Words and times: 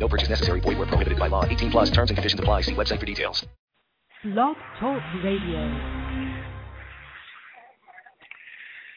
No 0.00 0.08
purchase 0.08 0.30
necessary. 0.30 0.60
Void 0.60 0.78
where 0.78 0.86
prohibited 0.86 1.18
by 1.18 1.28
law. 1.28 1.44
18 1.44 1.70
plus 1.70 1.90
terms 1.90 2.10
and 2.10 2.16
conditions 2.16 2.40
apply. 2.40 2.62
See 2.62 2.72
website 2.74 2.98
for 2.98 3.06
details. 3.06 3.46
Blog 4.24 4.56
Talk 4.78 5.02
Radio. 5.22 5.62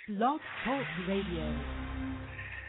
Blog 0.07 0.39
Talk 0.63 0.85
Radio. 1.07 2.63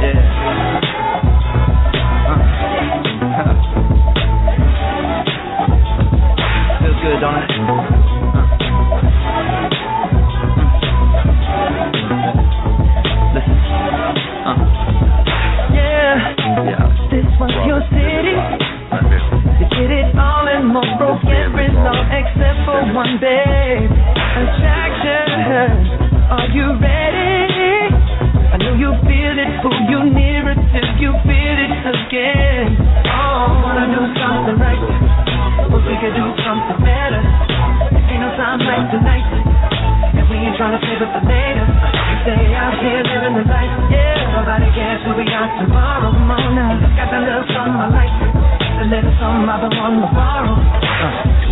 Yeah. 0.00 0.16
Uh. 2.26 3.70
Feels 6.80 6.96
good, 7.02 7.20
don't 7.20 7.36
it? 7.36 7.89
Was 17.40 17.56
your 17.64 17.80
city. 17.88 18.36
You 19.56 19.66
did 19.72 19.88
it 19.88 20.12
all 20.12 20.44
and 20.44 20.68
more 20.68 20.84
broke 21.00 21.24
every 21.24 21.72
law 21.72 21.96
except 22.12 22.68
for 22.68 22.84
one, 22.92 23.16
babe. 23.16 23.88
Attraction. 23.88 25.88
Are 26.28 26.52
you 26.52 26.76
ready? 26.76 27.96
I 28.52 28.60
know 28.60 28.76
you 28.76 28.92
feel 29.08 29.34
it, 29.40 29.56
pull 29.64 29.72
you 29.88 30.12
nearer 30.12 30.52
till 30.52 30.88
you 31.00 31.16
feel 31.24 31.56
it 31.64 31.72
again. 31.80 32.76
Oh, 33.08 33.64
wanna 33.64 33.88
do 33.88 34.04
something 34.20 34.60
right. 34.60 34.84
But 35.64 35.80
we 35.80 35.96
could 35.96 36.12
do 36.12 36.28
something 36.44 36.76
better. 36.84 37.24
Ain't 38.04 38.20
no 38.20 38.36
time 38.36 38.60
like 38.68 38.84
tonight. 38.92 39.59
We 40.40 40.48
trying 40.56 40.72
to 40.72 40.80
save 40.80 41.04
it 41.04 41.10
for 41.12 41.20
later. 41.28 41.68
We 41.68 42.14
stay 42.24 42.56
out 42.56 42.72
here 42.80 43.04
living 43.04 43.36
the 43.36 43.44
life. 43.44 43.92
Yeah, 43.92 44.40
nobody 44.40 44.72
cares 44.72 45.04
who 45.04 45.12
we 45.12 45.28
are 45.28 45.52
tomorrow. 45.60 46.16
Now. 46.16 46.80
Got 46.96 47.12
that 47.12 47.28
little 47.28 47.44
something 47.52 47.76
I 47.76 47.92
like. 47.92 48.08
The 48.80 48.88
little 48.88 49.12
something 49.20 49.44
I've 49.44 49.68
been 49.68 49.76
wanting 49.76 50.00
to 50.00 50.08
borrow. 50.16 50.56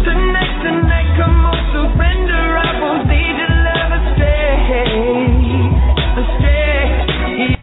Tonight, 0.09 0.55
tonight, 0.65 1.09
come 1.21 1.37
on, 1.37 1.61
surrender. 1.69 2.57
I 2.57 2.81
won't 2.81 3.05
lead 3.13 3.37
your 3.37 3.53
love. 3.61 3.93
Astray. 6.17 7.61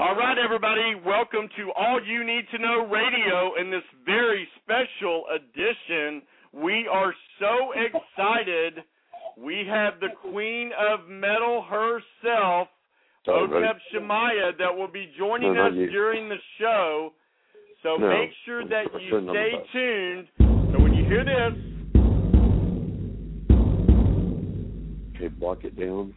All 0.00 0.16
right, 0.16 0.38
everybody, 0.40 0.96
welcome 1.04 1.52
to 1.60 1.72
All 1.76 2.00
You 2.00 2.24
Need 2.24 2.48
to 2.56 2.58
Know 2.58 2.88
Radio 2.88 3.60
in 3.60 3.68
this 3.68 3.84
very 4.08 4.48
special 4.64 5.28
edition. 5.28 6.24
We 6.56 6.88
are 6.88 7.12
so 7.36 7.76
excited. 7.76 8.80
We 9.40 9.64
have 9.68 10.00
the 10.00 10.08
Queen 10.30 10.72
of 10.78 11.08
Metal 11.08 11.62
herself, 11.62 12.68
Oh. 13.26 13.46
Otep 13.46 13.76
Shamaya, 13.92 14.56
that 14.58 14.74
will 14.74 14.88
be 14.88 15.12
joining 15.18 15.52
No, 15.54 15.66
us 15.66 15.74
you. 15.74 15.90
during 15.90 16.28
the 16.30 16.38
show. 16.58 17.12
So 17.82 17.96
No, 17.96 18.08
make 18.08 18.30
sure 18.44 18.64
that 18.66 18.86
you 19.00 19.30
stay 19.30 19.52
tuned. 19.72 20.28
So 20.72 20.80
when 20.82 20.94
you 20.94 21.04
hear 21.04 21.24
this, 21.24 21.54
Okay, 25.14 25.28
block 25.28 25.64
it 25.64 25.76
down. 25.78 26.14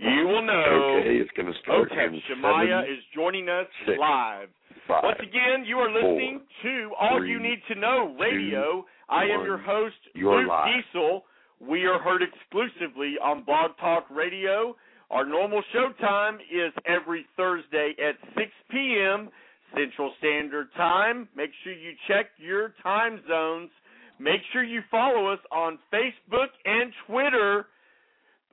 you 0.00 0.26
will 0.26 0.42
know 0.42 0.98
Okay, 1.00 1.16
it's 1.16 1.30
gonna 1.36 1.52
start. 1.62 1.90
Okay, 1.92 2.22
Shamaya 2.30 2.80
seven, 2.82 2.92
is 2.92 3.04
joining 3.14 3.48
us 3.48 3.66
six, 3.86 3.98
live. 3.98 4.48
Five. 4.92 5.04
Once 5.04 5.20
again, 5.20 5.64
you 5.66 5.78
are 5.78 5.90
listening 5.90 6.40
to 6.62 6.90
All 7.00 7.18
three, 7.18 7.30
You 7.30 7.40
Need 7.40 7.58
to 7.68 7.74
Know 7.74 8.14
Radio. 8.20 8.84
I 9.08 9.24
am 9.24 9.38
one. 9.38 9.46
your 9.46 9.58
host, 9.58 9.96
Luke 10.14 10.48
live. 10.48 10.68
Diesel. 10.92 11.24
We 11.60 11.86
are 11.86 11.98
heard 12.00 12.22
exclusively 12.22 13.14
on 13.22 13.44
Blog 13.44 13.72
Talk 13.80 14.06
Radio. 14.10 14.74
Our 15.10 15.24
normal 15.26 15.62
show 15.72 15.90
time 16.00 16.38
is 16.50 16.72
every 16.86 17.26
Thursday 17.36 17.94
at 17.98 18.16
6 18.36 18.50
p.m. 18.70 19.28
Central 19.76 20.12
Standard 20.18 20.68
Time. 20.76 21.28
Make 21.36 21.50
sure 21.62 21.72
you 21.72 21.92
check 22.08 22.26
your 22.38 22.74
time 22.82 23.20
zones. 23.28 23.70
Make 24.18 24.40
sure 24.52 24.62
you 24.62 24.80
follow 24.90 25.28
us 25.32 25.38
on 25.50 25.78
Facebook 25.92 26.48
and 26.64 26.92
Twitter. 27.06 27.66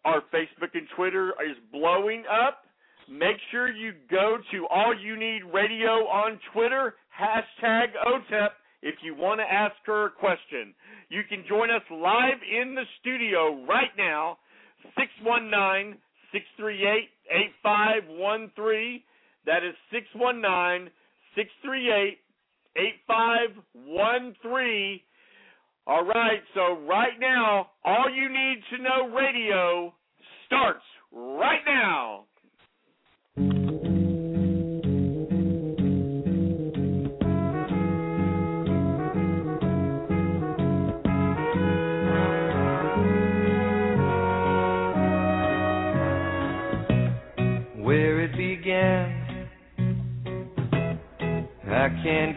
Our 0.06 0.22
Facebook 0.34 0.74
and 0.74 0.88
Twitter 0.96 1.30
is 1.50 1.58
blowing 1.72 2.24
up. 2.32 2.64
Make 3.10 3.38
sure 3.50 3.72
you 3.72 3.94
go 4.12 4.38
to 4.52 4.68
All 4.68 4.94
You 4.94 5.18
Need 5.18 5.42
Radio 5.52 6.06
on 6.06 6.40
Twitter, 6.54 6.94
hashtag 7.20 7.88
OTEP, 8.06 8.50
if 8.84 9.02
you 9.02 9.16
want 9.16 9.40
to 9.40 9.52
ask 9.52 9.74
her 9.88 10.06
a 10.06 10.12
question. 10.12 10.76
You 11.10 11.24
can 11.28 11.44
join 11.50 11.72
us 11.72 11.82
live 11.90 12.38
in 12.46 12.76
the 12.76 12.84
studio 13.02 13.66
right 13.68 13.90
now, 13.98 14.38
619 14.96 15.98
638 16.32 17.10
8513. 17.58 19.02
That 19.48 19.64
is 19.66 19.74
619 19.92 20.92
638 21.34 22.20
8513. 22.78 25.00
All 25.88 26.06
right, 26.06 26.44
so 26.54 26.78
right 26.86 27.18
now, 27.20 27.72
All 27.84 28.08
You 28.14 28.30
Need 28.30 28.62
to 28.70 28.78
Know 28.84 29.10
Radio 29.10 29.96
starts 30.46 30.86
right 31.12 31.66
now. 31.66 32.29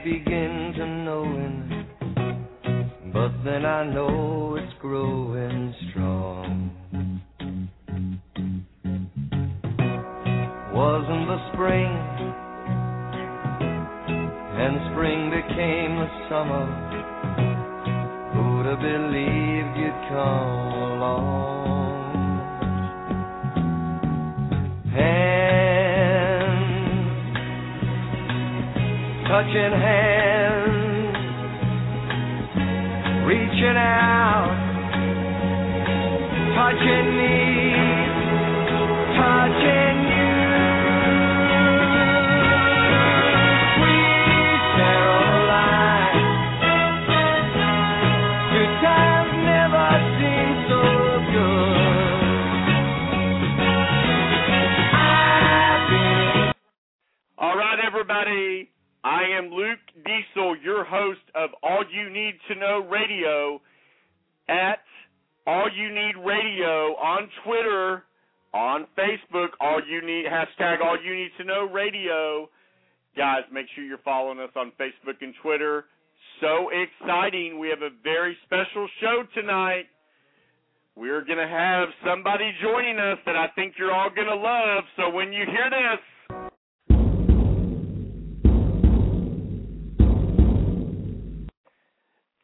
Begin 0.04 0.41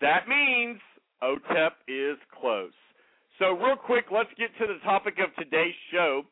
that 0.08 0.26
means 0.26 0.80
OTEP 1.22 1.72
is 1.86 2.16
close. 2.40 2.72
So, 3.38 3.52
real 3.52 3.76
quick, 3.76 4.06
let's 4.10 4.30
get 4.38 4.48
to 4.58 4.66
the 4.66 4.80
topic 4.82 5.18
of 5.18 5.28
today's 5.36 5.74
show. 5.92 6.22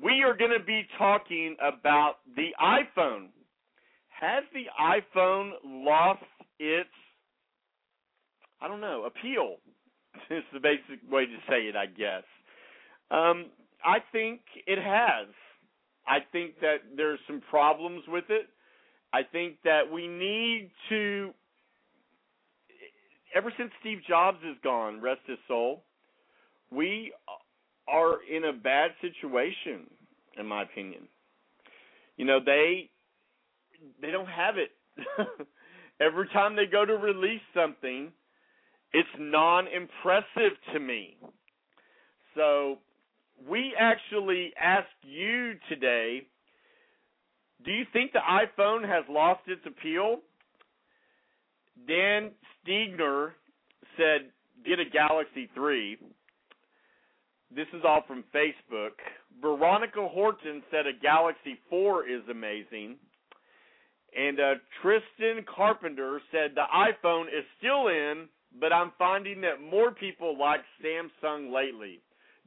We 0.00 0.22
are 0.22 0.36
going 0.36 0.50
to 0.56 0.62
be 0.62 0.82
talking 0.98 1.56
about 1.58 2.16
the 2.36 2.50
iPhone. 2.60 3.28
Has 4.20 4.44
the 4.52 4.64
iPhone 4.78 5.52
lost 5.64 6.22
its, 6.58 6.90
I 8.60 8.68
don't 8.68 8.82
know, 8.82 9.04
appeal? 9.04 9.56
It's 10.30 10.46
the 10.52 10.60
basic 10.60 11.10
way 11.10 11.26
to 11.26 11.36
say 11.48 11.62
it, 11.62 11.76
I 11.76 11.86
guess. 11.86 12.22
Um, 13.10 13.46
I 13.84 13.98
think 14.12 14.40
it 14.66 14.78
has. 14.78 15.28
I 16.06 16.18
think 16.30 16.60
that 16.60 16.76
there's 16.96 17.18
some 17.26 17.42
problems 17.50 18.04
with 18.06 18.24
it. 18.28 18.46
I 19.12 19.22
think 19.22 19.56
that 19.64 19.82
we 19.92 20.06
need 20.06 20.70
to 20.90 21.34
ever 23.34 23.52
since 23.56 23.70
Steve 23.80 23.98
Jobs 24.08 24.38
is 24.48 24.56
gone, 24.62 25.00
rest 25.00 25.20
his 25.26 25.38
soul, 25.48 25.84
we 26.70 27.12
are 27.88 28.16
in 28.30 28.44
a 28.44 28.52
bad 28.52 28.92
situation, 29.00 29.88
in 30.38 30.46
my 30.46 30.62
opinion. 30.62 31.02
You 32.16 32.24
know, 32.24 32.38
they 32.44 32.90
they 34.00 34.10
don't 34.10 34.28
have 34.28 34.54
it. 34.56 34.70
Every 36.00 36.28
time 36.28 36.56
they 36.56 36.66
go 36.66 36.84
to 36.84 36.94
release 36.94 37.42
something, 37.54 38.12
it's 38.92 39.08
non-impressive 39.18 40.52
to 40.72 40.80
me. 40.80 41.16
So, 42.34 42.78
we 43.48 43.74
actually 43.78 44.52
ask 44.60 44.88
you 45.02 45.54
today, 45.68 46.26
do 47.64 47.70
you 47.70 47.84
think 47.92 48.12
the 48.12 48.20
iPhone 48.20 48.88
has 48.88 49.04
lost 49.08 49.40
its 49.46 49.62
appeal? 49.66 50.18
Dan 51.86 52.30
Stiegner 52.66 53.32
said, 53.96 54.30
get 54.64 54.80
a 54.80 54.84
Galaxy 54.90 55.48
3. 55.54 55.98
This 57.54 57.66
is 57.72 57.82
all 57.86 58.02
from 58.06 58.24
Facebook. 58.34 58.98
Veronica 59.40 60.08
Horton 60.08 60.62
said 60.70 60.86
a 60.86 60.98
Galaxy 61.00 61.58
4 61.70 62.08
is 62.08 62.22
amazing. 62.30 62.96
And 64.16 64.38
uh, 64.38 64.54
Tristan 64.80 65.44
Carpenter 65.44 66.20
said 66.30 66.52
the 66.54 66.66
iPhone 66.72 67.26
is 67.26 67.44
still 67.58 67.88
in, 67.88 68.28
but 68.60 68.72
I'm 68.72 68.92
finding 68.98 69.40
that 69.40 69.60
more 69.60 69.90
people 69.90 70.38
like 70.38 70.60
Samsung 70.82 71.52
lately. 71.52 72.00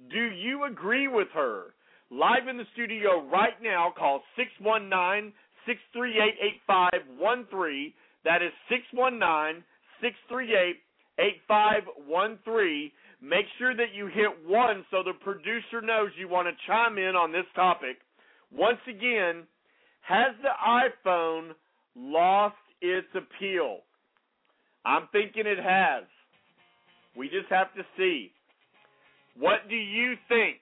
Do 0.09 0.23
you 0.23 0.65
agree 0.65 1.07
with 1.07 1.27
her? 1.33 1.73
Live 2.09 2.47
in 2.49 2.55
the 2.55 2.63
studio 2.73 3.27
right 3.29 3.61
now, 3.61 3.93
call 3.97 4.21
619 4.37 5.33
638 5.65 6.63
8513. 6.63 7.93
That 8.27 8.43
is 8.43 8.51
619 8.67 9.63
638 10.03 10.75
8513. 11.15 12.91
Make 13.23 13.47
sure 13.57 13.73
that 13.73 13.95
you 13.95 14.07
hit 14.07 14.27
one 14.45 14.83
so 14.91 14.99
the 15.01 15.15
producer 15.23 15.79
knows 15.79 16.11
you 16.19 16.27
want 16.27 16.51
to 16.51 16.67
chime 16.67 16.97
in 16.97 17.15
on 17.15 17.31
this 17.31 17.47
topic. 17.55 18.03
Once 18.51 18.83
again, 18.83 19.47
has 20.01 20.35
the 20.43 20.51
iPhone 20.59 21.55
lost 21.95 22.59
its 22.81 23.07
appeal? 23.15 23.79
I'm 24.83 25.07
thinking 25.13 25.47
it 25.47 25.63
has. 25.63 26.03
We 27.15 27.29
just 27.29 27.47
have 27.49 27.73
to 27.75 27.83
see. 27.95 28.31
What 29.39 29.69
do 29.69 29.75
you 29.75 30.15
think? 30.27 30.57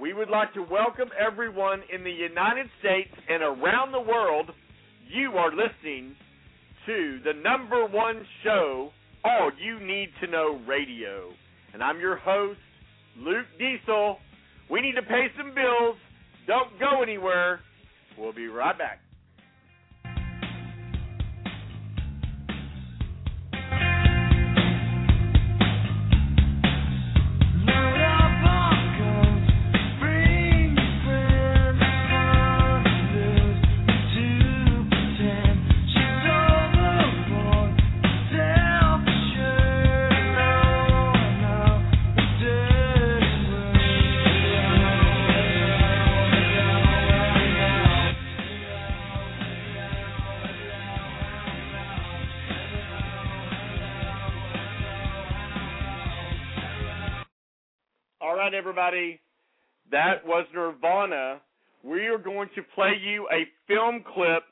We 0.00 0.12
would 0.12 0.28
like 0.28 0.52
to 0.54 0.62
welcome 0.62 1.10
everyone 1.14 1.82
in 1.94 2.02
the 2.02 2.10
United 2.10 2.66
States 2.80 3.14
and 3.30 3.44
around 3.44 3.92
the 3.92 4.00
world. 4.00 4.50
You 5.08 5.30
are 5.38 5.52
listening 5.54 6.16
to 6.86 7.18
the 7.24 7.32
number 7.42 7.84
one 7.86 8.24
show, 8.44 8.90
All 9.24 9.50
You 9.60 9.84
Need 9.84 10.10
to 10.20 10.30
Know 10.30 10.60
Radio. 10.68 11.30
And 11.74 11.82
I'm 11.82 11.98
your 11.98 12.16
host, 12.16 12.60
Luke 13.18 13.46
Diesel. 13.58 14.18
We 14.70 14.80
need 14.80 14.94
to 14.94 15.02
pay 15.02 15.26
some 15.36 15.52
bills. 15.54 15.96
Don't 16.46 16.78
go 16.78 17.02
anywhere. 17.02 17.60
We'll 18.16 18.32
be 18.32 18.46
right 18.46 18.76
back. 18.78 19.00
Right, 58.46 58.54
everybody. 58.54 59.18
That 59.90 60.24
was 60.24 60.46
Nirvana. 60.54 61.40
We 61.82 62.06
are 62.06 62.16
going 62.16 62.48
to 62.54 62.62
play 62.76 62.92
you 63.04 63.26
a 63.32 63.42
film 63.66 64.04
clip 64.14 64.44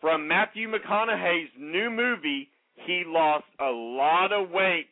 from 0.00 0.26
Matthew 0.26 0.66
McConaughey's 0.66 1.50
new 1.58 1.90
movie. 1.90 2.48
He 2.86 3.02
lost 3.06 3.44
a 3.60 3.68
lot 3.68 4.32
of 4.32 4.48
weight 4.48 4.88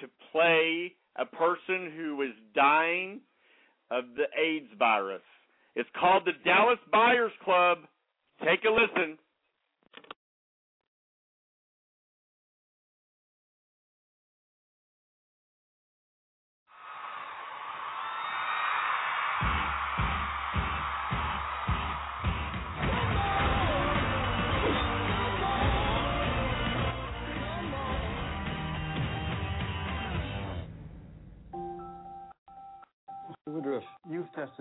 to 0.00 0.08
play 0.32 0.94
a 1.16 1.26
person 1.26 1.92
who 1.94 2.22
is 2.22 2.30
dying 2.54 3.20
of 3.90 4.04
the 4.16 4.24
AIDS 4.40 4.72
virus. 4.78 5.20
It's 5.74 5.90
called 6.00 6.22
the 6.24 6.32
Dallas 6.46 6.78
Buyers 6.90 7.32
Club. 7.44 7.80
Take 8.42 8.64
a 8.64 8.70
listen. 8.72 9.18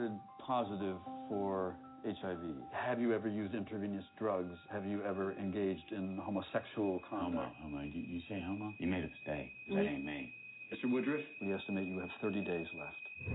Tested 0.06 0.20
positive 0.46 0.98
for 1.30 1.76
HIV. 2.06 2.40
Have 2.72 3.00
you 3.00 3.14
ever 3.14 3.28
used 3.28 3.56
intravenous 3.56 4.04
drugs? 4.20 4.54
Have 4.72 4.86
you 4.86 5.04
ever 5.04 5.34
engaged 5.34 5.92
in 5.92 6.20
homosexual 6.22 7.00
Homo, 7.10 7.26
conduct? 7.32 7.56
homo. 7.62 7.82
You, 7.82 8.04
you 8.08 8.22
say 8.30 8.44
homo? 8.46 8.74
You 8.78 8.88
made 8.88 9.04
a 9.04 9.08
mistake. 9.08 9.52
That 9.70 9.82
ain't 9.82 10.06
me. 10.06 10.34
Mr. 10.72 10.92
Woodruff, 10.92 11.22
we 11.42 11.54
estimate 11.54 11.88
you 11.88 12.00
have 12.00 12.10
30 12.22 12.42
days 12.42 12.68
left. 12.78 13.32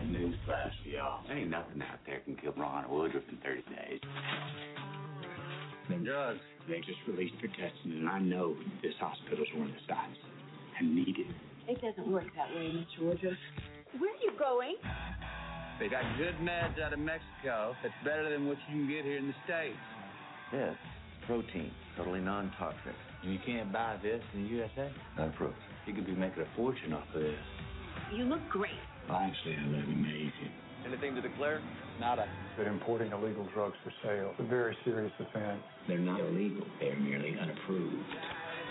And 0.00 0.14
newsflash 0.16 0.72
for 0.82 0.88
y'all. 0.88 1.20
There 1.28 1.36
ain't 1.36 1.50
nothing 1.50 1.82
out 1.82 1.98
there 2.06 2.20
can 2.20 2.36
kill 2.36 2.52
Ron 2.52 2.90
Woodruff 2.90 3.22
in 3.30 3.36
30 3.38 3.62
days. 3.62 4.00
Them 5.88 6.04
drugs. 6.04 6.40
They 6.68 6.78
just 6.78 6.98
released 7.08 7.34
their 7.40 7.50
testing, 7.50 7.92
and 7.98 8.08
I 8.08 8.20
know 8.20 8.56
this 8.82 8.94
hospital's 9.00 9.48
one 9.56 9.68
of 9.68 9.74
the 9.74 9.80
sites. 9.88 10.18
I 10.80 10.84
need 10.84 11.16
it. 11.18 11.26
It 11.68 11.80
doesn't 11.82 12.10
work 12.10 12.26
that 12.36 12.54
way, 12.54 12.70
Mr. 12.72 13.06
Woodruff. 13.06 13.34
Where 13.98 14.10
are 14.10 14.22
you 14.22 14.32
going? 14.38 14.76
They 15.80 15.88
got 15.88 16.04
good 16.18 16.36
meds 16.44 16.78
out 16.78 16.92
of 16.92 16.98
Mexico 16.98 17.74
that's 17.82 17.94
better 18.04 18.28
than 18.28 18.46
what 18.46 18.58
you 18.68 18.84
can 18.84 18.86
get 18.86 19.02
here 19.02 19.16
in 19.16 19.28
the 19.28 19.34
States. 19.46 19.80
This 20.52 20.76
protein, 21.26 21.70
totally 21.96 22.20
non-toxic. 22.20 22.92
And 23.22 23.32
you 23.32 23.38
can't 23.46 23.72
buy 23.72 23.96
this 24.02 24.20
in 24.34 24.42
the 24.44 24.48
USA. 24.50 24.92
No 25.16 25.32
proof. 25.38 25.54
You 25.86 25.94
could 25.94 26.04
be 26.04 26.12
making 26.12 26.42
a 26.42 26.56
fortune 26.56 26.92
off 26.92 27.04
of 27.14 27.22
this. 27.22 27.34
You 28.14 28.24
look 28.24 28.46
great. 28.50 28.76
Well, 29.08 29.18
actually, 29.18 29.56
I 29.56 29.66
look 29.68 29.86
amazing. 29.86 30.52
Anything 30.86 31.14
to 31.14 31.22
declare? 31.22 31.62
Nada. 31.98 32.26
that 32.58 32.66
importing 32.66 33.12
illegal 33.12 33.46
drugs 33.54 33.76
for 33.82 33.92
sale 34.02 34.32
is 34.38 34.44
a 34.44 34.48
very 34.48 34.76
serious 34.84 35.12
offense. 35.18 35.62
They're 35.88 35.98
not 35.98 36.20
illegal. 36.20 36.66
They're 36.78 36.98
merely 36.98 37.36
unapproved. 37.40 38.04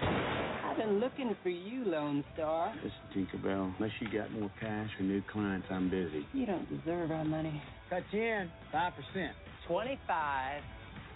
I've 0.02 0.78
been 0.78 1.00
looking 1.00 1.36
for 1.44 1.50
you, 1.50 1.84
Lone 1.86 2.24
Star. 2.34 2.74
Listen, 2.76 2.92
Tinkerbell, 3.16 3.74
unless 3.78 3.92
you 4.00 4.08
got 4.18 4.32
more 4.32 4.52
cash 4.60 4.90
or 5.00 5.04
new 5.04 5.22
clients, 5.32 5.68
I'm 5.70 5.90
busy. 5.90 6.26
You 6.34 6.46
don't 6.46 6.68
deserve 6.70 7.12
our 7.12 7.26
money. 7.26 7.62
Cut 7.90 8.04
you 8.12 8.22
in 8.22 8.52
5%. 8.74 8.92
25. 9.68 10.62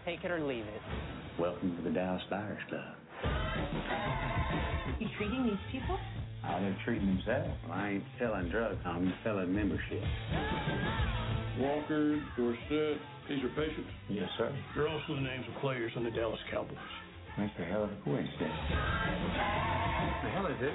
Take 0.05 0.23
it 0.23 0.31
or 0.31 0.41
leave 0.45 0.65
it. 0.65 0.81
Welcome 1.39 1.75
to 1.77 1.83
the 1.83 1.89
Dallas 1.89 2.21
Buyers 2.29 2.61
Club. 2.69 2.95
You 4.99 5.07
treating 5.17 5.43
these 5.45 5.53
people? 5.71 5.97
How 6.41 6.59
they're 6.59 6.77
treating 6.83 7.07
themselves. 7.07 7.53
I 7.71 7.89
ain't 7.89 8.03
selling 8.19 8.49
drugs, 8.49 8.79
I'm 8.85 9.13
selling 9.23 9.53
membership. 9.53 10.03
Walker, 11.57 12.21
Dorsett, 12.35 12.97
these 13.29 13.43
are 13.43 13.49
patients? 13.49 13.89
Yes, 14.09 14.27
sir. 14.37 14.53
They're 14.75 14.89
also 14.89 15.15
the 15.15 15.21
names 15.21 15.45
of 15.53 15.61
players 15.61 15.91
on 15.95 16.03
the 16.03 16.11
Dallas 16.11 16.39
Cowboys. 16.51 16.75
That's 17.37 17.51
a 17.59 17.65
hell 17.65 17.83
of 17.83 17.91
a 17.91 17.97
coincidence. 18.03 18.61
The 20.23 20.29
hell 20.29 20.45
is 20.47 20.61
it? 20.61 20.73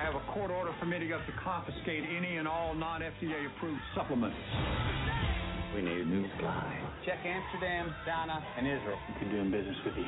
I 0.00 0.04
have 0.04 0.14
a 0.14 0.24
court 0.32 0.50
order 0.50 0.72
permitting 0.80 1.12
us 1.12 1.20
to 1.26 1.32
confiscate 1.42 2.04
any 2.04 2.36
and 2.36 2.46
all 2.46 2.74
non-FDA 2.74 3.46
approved 3.56 3.80
supplements. 3.94 4.36
We 5.74 5.82
need 5.82 5.98
a 5.98 6.04
new 6.04 6.24
supply. 6.36 6.78
Check 7.04 7.18
Amsterdam, 7.24 7.94
Ghana, 8.06 8.44
and 8.56 8.66
Israel. 8.66 8.98
We've 9.20 9.30
do 9.30 9.44
business 9.50 9.76
with 9.84 9.96
you. 9.96 10.04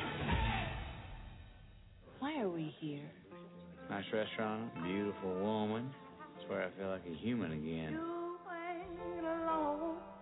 Why 2.19 2.41
are 2.41 2.49
we 2.49 2.73
here? 2.79 3.09
Nice 3.89 4.05
restaurant, 4.13 4.71
beautiful 4.83 5.33
woman. 5.39 5.89
That's 6.35 6.49
where 6.49 6.63
I 6.63 6.79
feel 6.79 6.89
like 6.89 7.01
a 7.05 7.15
human 7.15 7.51
again. 7.51 7.99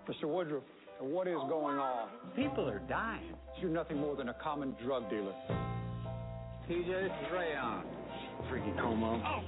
Mr. 0.10 0.28
Woodruff, 0.28 0.64
what 1.00 1.28
is 1.28 1.38
going 1.48 1.78
on? 1.78 2.10
People 2.36 2.68
are 2.68 2.80
dying. 2.90 3.36
You're 3.62 3.70
nothing 3.70 3.98
more 3.98 4.16
than 4.16 4.30
a 4.30 4.34
common 4.34 4.76
drug 4.84 5.10
dealer. 5.10 5.36
TJ, 6.70 6.86
this 6.86 7.10
is 7.10 7.32
Rayon. 7.34 7.58
Uh, 7.58 7.82
Freaky 8.48 8.72
Como. 8.80 9.18
Man, 9.18 9.42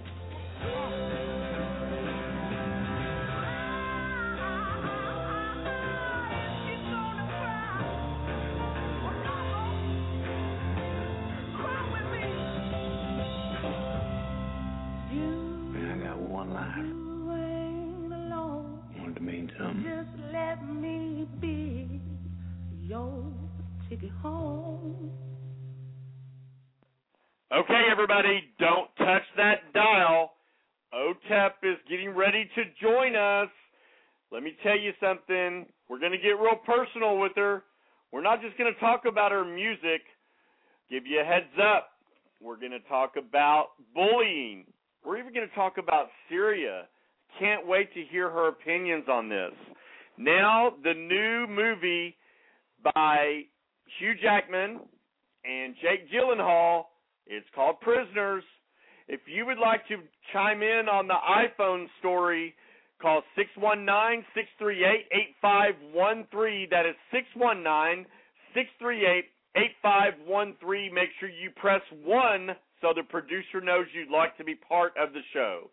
Okay, 27.53 27.83
everybody, 27.91 28.45
don't 28.59 28.87
touch 28.97 29.23
that 29.35 29.73
dial. 29.73 30.31
OTEP 30.93 31.51
is 31.63 31.77
getting 31.89 32.11
ready 32.11 32.49
to 32.55 32.63
join 32.81 33.17
us. 33.17 33.49
Let 34.31 34.41
me 34.41 34.55
tell 34.63 34.79
you 34.79 34.93
something. 35.01 35.65
We're 35.89 35.99
going 35.99 36.13
to 36.13 36.17
get 36.17 36.39
real 36.39 36.55
personal 36.65 37.19
with 37.19 37.33
her. 37.35 37.63
We're 38.13 38.21
not 38.21 38.41
just 38.41 38.57
going 38.57 38.73
to 38.73 38.79
talk 38.79 39.01
about 39.05 39.33
her 39.33 39.43
music. 39.43 39.99
Give 40.89 41.05
you 41.05 41.19
a 41.19 41.25
heads 41.25 41.51
up. 41.61 41.89
We're 42.39 42.55
going 42.55 42.71
to 42.71 42.79
talk 42.87 43.15
about 43.17 43.71
bullying. 43.93 44.63
We're 45.05 45.17
even 45.17 45.33
going 45.33 45.49
to 45.49 45.53
talk 45.53 45.73
about 45.77 46.07
Syria. 46.29 46.83
Can't 47.37 47.67
wait 47.67 47.93
to 47.95 48.03
hear 48.09 48.29
her 48.29 48.47
opinions 48.47 49.09
on 49.11 49.27
this. 49.27 49.51
Now, 50.17 50.71
the 50.85 50.93
new 50.93 51.53
movie 51.53 52.15
by 52.95 53.41
Hugh 53.99 54.13
Jackman 54.21 54.79
and 55.43 55.75
Jake 55.81 56.09
Gyllenhaal 56.09 56.83
it's 57.31 57.47
called 57.55 57.79
Prisoners. 57.79 58.43
If 59.07 59.21
you 59.25 59.45
would 59.45 59.57
like 59.57 59.87
to 59.87 59.97
chime 60.33 60.61
in 60.61 60.87
on 60.91 61.07
the 61.07 61.15
iPhone 61.15 61.85
story, 61.99 62.53
call 63.01 63.23
619 63.35 64.25
638 64.35 65.07
8513. 65.39 66.67
That 66.69 66.85
is 66.85 66.95
619 67.11 68.05
638 68.53 69.25
8513. 69.55 70.93
Make 70.93 71.09
sure 71.19 71.29
you 71.29 71.51
press 71.55 71.81
1 72.03 72.51
so 72.81 72.91
the 72.95 73.03
producer 73.07 73.61
knows 73.63 73.87
you'd 73.93 74.11
like 74.11 74.35
to 74.37 74.43
be 74.43 74.55
part 74.55 74.91
of 74.99 75.13
the 75.13 75.23
show. 75.33 75.71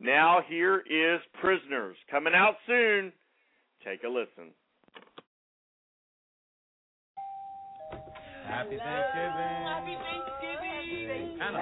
Now, 0.00 0.40
here 0.48 0.82
is 0.88 1.20
Prisoners. 1.40 1.96
Coming 2.10 2.34
out 2.34 2.56
soon. 2.66 3.12
Take 3.84 4.02
a 4.04 4.08
listen. 4.08 4.52
Happy 8.46 8.76
Thanksgiving. 8.76 9.64
Happy 9.64 9.94
Thanksgiving. 9.94 10.23
Anna. 11.46 11.60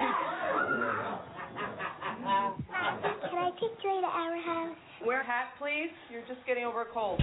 Can 3.28 3.38
I 3.38 3.50
take 3.60 3.82
Joy 3.82 4.00
to 4.00 4.06
our 4.06 4.40
house? 4.42 4.76
Wear 5.04 5.22
a 5.22 5.24
hat, 5.24 5.46
please. 5.58 5.90
You're 6.10 6.22
just 6.22 6.46
getting 6.46 6.64
over 6.64 6.82
a 6.82 6.86
cold. 6.86 7.20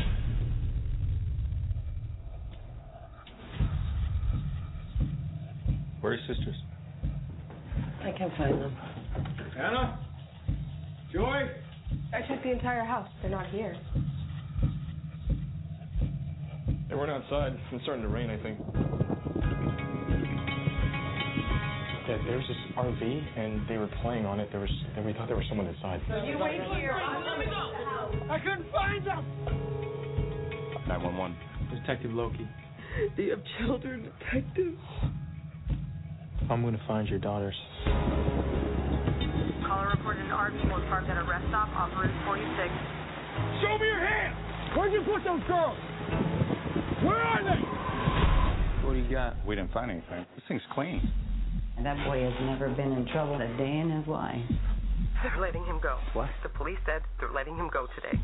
Where 6.01 6.13
are 6.13 6.15
your 6.15 6.35
sisters? 6.35 6.55
I 8.03 8.11
can't 8.17 8.35
find 8.37 8.61
them. 8.61 8.77
Anna? 9.57 9.99
Joy? 11.13 11.49
I 12.13 12.21
checked 12.27 12.43
the 12.43 12.51
entire 12.51 12.83
house. 12.83 13.07
They're 13.21 13.31
not 13.31 13.49
here. 13.49 13.75
They 16.89 16.95
weren't 16.95 17.11
outside. 17.11 17.57
It's 17.71 17.83
starting 17.83 18.03
to 18.03 18.09
rain, 18.09 18.29
I 18.29 18.41
think. 18.41 18.59
Yeah, 22.09 22.17
there 22.25 22.37
was 22.37 22.47
this 22.49 22.57
RV, 22.73 23.37
and 23.37 23.69
they 23.69 23.77
were 23.77 23.89
playing 24.01 24.25
on 24.25 24.39
it. 24.39 24.49
There 24.49 24.59
was, 24.59 24.71
and 24.97 25.05
we 25.05 25.13
thought 25.13 25.27
there 25.27 25.37
was 25.37 25.45
someone 25.47 25.67
inside. 25.67 26.01
You 26.25 26.39
wait 26.41 26.57
here. 26.73 26.97
Let 26.97 27.37
me 27.37 27.45
go. 27.45 28.33
I 28.33 28.39
couldn't 28.41 28.65
find 28.73 29.05
them! 29.05 29.21
911. 30.89 31.37
Detective 31.69 32.09
Loki. 32.09 32.49
Do 33.15 33.21
you 33.21 33.29
have 33.29 33.43
children, 33.61 34.09
detective? 34.09 34.73
I'm 36.49 36.63
gonna 36.65 36.81
find 36.87 37.07
your 37.07 37.19
daughters. 37.19 37.53
Caller 39.69 39.93
reported 39.93 40.25
an 40.25 40.33
RV 40.33 40.65
was 40.65 40.81
parked 40.89 41.11
at 41.11 41.17
a 41.21 41.29
rest 41.29 41.45
stop 41.49 41.69
off 41.77 41.93
Route 41.93 42.09
46. 42.25 42.41
Show 43.61 43.77
me 43.77 43.85
your 43.85 44.01
hands! 44.01 44.33
Where'd 44.75 44.93
you 44.93 45.05
put 45.05 45.21
those 45.23 45.45
girls? 45.45 45.77
Where 47.05 47.21
are 47.21 47.43
they? 47.45 47.61
What 48.81 48.93
do 48.93 48.99
you 48.99 49.11
got? 49.11 49.35
We 49.45 49.53
didn't 49.53 49.71
find 49.71 49.91
anything. 49.91 50.25
This 50.33 50.43
thing's 50.47 50.65
clean. 50.73 51.05
And 51.79 51.85
that 51.85 52.05
boy 52.05 52.21
has 52.21 52.33
never 52.41 52.67
been 52.75 52.91
in 52.91 53.07
trouble 53.13 53.35
a 53.35 53.47
day 53.55 53.77
in 53.77 53.89
his 53.89 54.05
life. 54.05 54.35
They're 55.23 55.39
letting 55.39 55.63
him 55.63 55.79
go. 55.81 55.97
What? 56.11 56.27
The 56.43 56.49
police 56.49 56.77
said 56.85 57.03
they're 57.21 57.31
letting 57.31 57.55
him 57.55 57.69
go 57.71 57.87
today. 57.95 58.19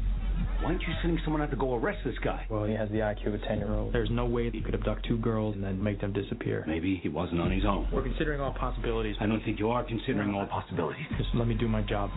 Why 0.59 0.71
aren't 0.71 0.81
you 0.81 0.93
sending 1.01 1.21
someone 1.23 1.41
out 1.41 1.51
to 1.51 1.55
go 1.55 1.73
arrest 1.75 1.99
this 2.03 2.15
guy? 2.21 2.45
Well, 2.49 2.65
he 2.65 2.73
has 2.73 2.89
the 2.89 2.97
IQ 2.97 3.27
of 3.27 3.33
a 3.35 3.37
10 3.37 3.59
year 3.59 3.73
old. 3.73 3.93
There's 3.93 4.09
no 4.11 4.25
way 4.25 4.49
that 4.49 4.57
you 4.57 4.61
could 4.61 4.75
abduct 4.75 5.07
two 5.07 5.17
girls 5.19 5.55
and 5.55 5.63
then 5.63 5.81
make 5.81 6.01
them 6.01 6.11
disappear. 6.11 6.65
Maybe 6.67 6.99
he 7.01 7.07
wasn't 7.07 7.39
on 7.39 7.49
his 7.49 7.63
own. 7.63 7.87
We're 7.93 8.03
considering 8.03 8.41
all 8.41 8.51
possibilities. 8.51 9.15
I 9.21 9.25
don't 9.25 9.41
think 9.45 9.57
you 9.57 9.69
are 9.69 9.85
considering 9.85 10.35
all 10.35 10.47
possibilities. 10.47 11.05
Just 11.17 11.29
let 11.33 11.47
me 11.47 11.55
do 11.55 11.69
my 11.69 11.81
job. 11.83 12.09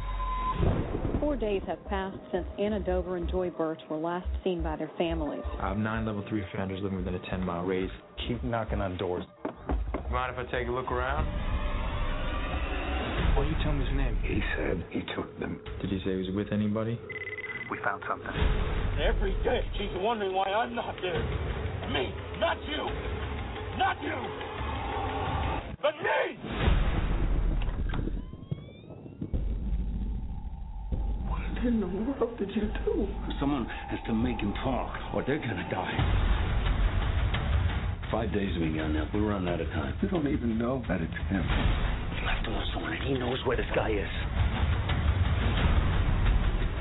Four 1.21 1.37
days 1.37 1.63
have 1.69 1.85
passed 1.87 2.19
since 2.33 2.47
Anna 2.59 2.81
Dover 2.81 3.17
and 3.17 3.31
Joy 3.31 3.51
Birch 3.51 3.81
were 3.89 3.97
last 3.97 4.27
seen 4.43 4.61
by 4.65 4.75
their 4.75 4.91
families. 4.99 5.45
I 5.61 5.69
have 5.69 5.79
nine 5.79 6.05
level 6.05 6.25
three 6.29 6.43
offenders 6.43 6.81
living 6.83 6.99
within 6.99 7.15
a 7.15 7.31
10 7.31 7.45
mile 7.45 7.65
radius. 7.65 7.93
Keep 8.27 8.43
knocking 8.43 8.81
on 8.81 8.97
doors. 8.97 9.23
Mind 10.11 10.35
if 10.37 10.49
I 10.49 10.51
take 10.51 10.69
a 10.69 10.71
look 10.71 10.91
around? 10.91 11.27
Well, 13.37 13.47
you 13.47 13.55
tell 13.63 13.73
me 13.73 13.85
his 13.85 13.95
name. 13.95 14.19
He 14.23 14.41
said 14.57 14.85
he 14.91 15.01
took 15.15 15.39
them. 15.39 15.61
Did 15.83 15.91
he 15.91 15.99
say 15.99 16.13
he 16.13 16.17
was 16.17 16.35
with 16.35 16.51
anybody? 16.51 16.99
We 17.71 17.79
found 17.85 18.03
something. 18.09 18.27
Every 18.99 19.33
day 19.45 19.61
she's 19.77 19.93
wondering 19.97 20.35
why 20.35 20.47
I'm 20.47 20.75
not 20.75 20.97
there. 21.03 21.23
Me, 21.93 22.13
not 22.41 22.57
you. 22.67 22.89
Not 23.77 24.03
you. 24.03 24.17
But 25.83 25.95
me! 26.03 26.39
What 31.29 31.67
in 31.67 31.81
the 31.81 31.87
world 31.87 32.39
did 32.39 32.51
you 32.57 32.71
do? 32.85 33.09
Someone 33.39 33.67
has 33.91 34.01
to 34.07 34.15
make 34.15 34.39
him 34.39 34.55
talk, 34.65 34.91
or 35.15 35.23
they're 35.25 35.39
gonna 35.39 35.69
die. 35.71 36.28
Five 38.19 38.35
days 38.35 38.51
we 38.59 38.75
got 38.75 38.91
now. 38.91 39.07
We're 39.15 39.31
running 39.31 39.47
out 39.47 39.61
of 39.61 39.69
time. 39.69 39.95
You 40.03 40.09
don't 40.09 40.27
even 40.27 40.59
know 40.59 40.83
that 40.89 41.01
it's 41.01 41.21
him. 41.31 41.39
He 41.39 42.27
left 42.27 42.43
him 42.43 42.59
with 42.59 42.67
someone, 42.75 42.93
and 42.93 43.03
he 43.07 43.15
knows 43.15 43.39
where 43.47 43.57
this 43.57 43.71
guy 43.77 43.95
is. 43.95 44.11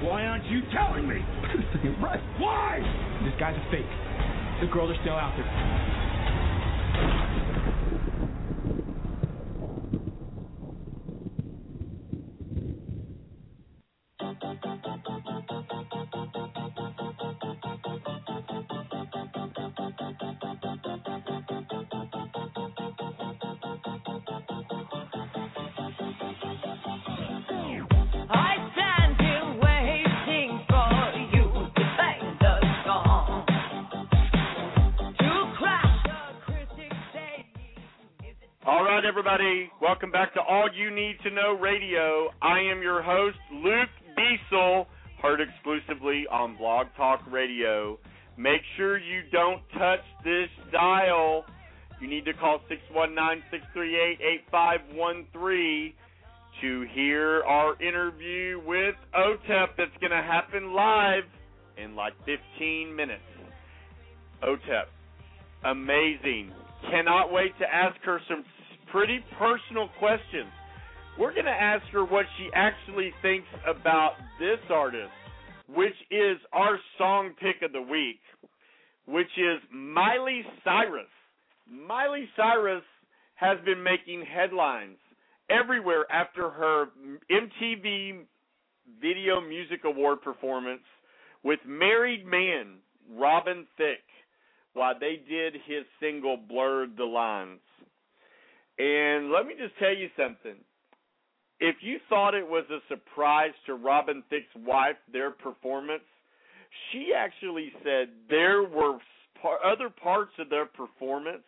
Why 0.01 0.25
aren't 0.25 0.49
you 0.49 0.65
telling 0.73 1.07
me? 1.07 1.21
This 1.53 1.85
ain't 1.85 2.01
right. 2.01 2.17
Why? 2.41 2.81
This 3.21 3.37
guy's 3.39 3.53
a 3.53 3.65
fake. 3.69 3.85
The 4.65 4.73
girls 4.73 4.89
are 4.89 5.01
still 5.05 5.13
out 5.13 5.37
there. 5.37 6.06
Everybody. 39.27 39.69
Welcome 39.81 40.09
back 40.09 40.33
to 40.35 40.39
All 40.39 40.69
You 40.73 40.89
Need 40.89 41.17
to 41.23 41.31
Know 41.31 41.57
Radio. 41.59 42.29
I 42.41 42.59
am 42.59 42.81
your 42.81 43.01
host, 43.01 43.37
Luke 43.51 43.89
Diesel, 44.15 44.87
heard 45.21 45.41
exclusively 45.41 46.25
on 46.31 46.55
Blog 46.55 46.87
Talk 46.95 47.19
Radio. 47.29 47.99
Make 48.37 48.61
sure 48.77 48.97
you 48.97 49.23
don't 49.31 49.61
touch 49.77 49.99
this 50.23 50.47
dial. 50.71 51.43
You 51.99 52.07
need 52.07 52.23
to 52.23 52.33
call 52.33 52.59
619 52.69 53.43
638 53.51 54.17
8513 54.55 55.93
to 56.61 56.85
hear 56.93 57.43
our 57.43 57.81
interview 57.81 58.61
with 58.65 58.95
OTEP 59.13 59.67
that's 59.77 59.97
going 59.99 60.11
to 60.11 60.23
happen 60.23 60.73
live 60.73 61.23
in 61.77 61.97
like 61.97 62.13
15 62.25 62.95
minutes. 62.95 63.21
OTEP, 64.41 64.85
amazing. 65.65 66.53
Cannot 66.89 67.33
wait 67.33 67.57
to 67.59 67.65
ask 67.65 67.99
her 68.03 68.21
some 68.29 68.45
pretty 68.91 69.23
personal 69.37 69.89
questions. 69.99 70.51
We're 71.19 71.33
going 71.33 71.45
to 71.45 71.51
ask 71.51 71.83
her 71.93 72.05
what 72.05 72.25
she 72.37 72.49
actually 72.53 73.11
thinks 73.21 73.47
about 73.67 74.13
this 74.39 74.59
artist, 74.69 75.11
which 75.67 75.95
is 76.11 76.37
our 76.53 76.77
song 76.97 77.31
pick 77.39 77.61
of 77.63 77.71
the 77.71 77.81
week, 77.81 78.19
which 79.05 79.31
is 79.37 79.59
Miley 79.73 80.43
Cyrus. 80.63 81.09
Miley 81.69 82.29
Cyrus 82.35 82.83
has 83.35 83.57
been 83.65 83.81
making 83.81 84.25
headlines 84.25 84.97
everywhere 85.49 86.05
after 86.11 86.49
her 86.49 86.85
MTV 87.31 88.19
Video 89.01 89.41
Music 89.41 89.81
Award 89.85 90.21
performance 90.21 90.81
with 91.43 91.59
married 91.65 92.25
man 92.25 92.77
Robin 93.11 93.65
Thicke 93.77 93.97
while 94.73 94.93
they 94.99 95.21
did 95.27 95.53
his 95.53 95.83
single 95.99 96.37
Blurred 96.37 96.95
the 96.97 97.03
Lines. 97.03 97.59
And 98.79 99.31
let 99.31 99.45
me 99.45 99.53
just 99.57 99.77
tell 99.79 99.95
you 99.95 100.09
something. 100.15 100.55
If 101.59 101.77
you 101.81 101.97
thought 102.07 102.35
it 102.35 102.47
was 102.47 102.65
a 102.69 102.79
surprise 102.87 103.53
to 103.65 103.73
Robin 103.73 104.23
Thicke's 104.29 104.53
wife, 104.55 104.97
their 105.11 105.31
performance, 105.31 106.03
she 106.91 107.13
actually 107.17 107.71
said 107.83 108.09
there 108.29 108.63
were 108.63 108.99
other 109.65 109.89
parts 109.89 110.33
of 110.39 110.49
their 110.49 110.65
performance 110.65 111.43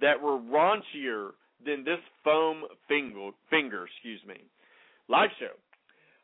that 0.00 0.20
were 0.20 0.38
raunchier 0.38 1.30
than 1.64 1.84
this 1.84 2.00
foam 2.22 2.64
finger, 2.88 3.30
finger, 3.48 3.86
excuse 3.86 4.20
me. 4.26 4.44
Live 5.08 5.30
show. 5.40 5.54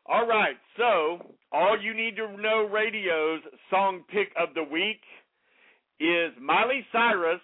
All 0.06 0.26
right, 0.26 0.56
so 0.76 1.35
all 1.52 1.80
you 1.80 1.94
need 1.94 2.16
to 2.16 2.37
know 2.37 2.68
radio's 2.71 3.40
song 3.71 4.02
pick 4.12 4.28
of 4.37 4.52
the 4.54 4.64
week 4.64 5.00
is 6.00 6.32
Miley 6.40 6.85
Cyrus, 6.92 7.40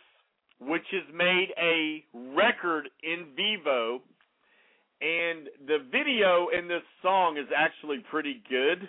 which 0.61 0.83
has 0.93 1.15
made 1.15 1.49
a 1.61 2.05
record 2.35 2.89
in 3.03 3.27
Vevo, 3.39 4.01
and 5.01 5.49
the 5.67 5.79
video 5.93 6.49
in 6.57 6.67
this 6.67 6.83
song 7.03 7.37
is 7.39 7.47
actually 7.57 7.99
pretty 8.11 8.43
good. 8.49 8.89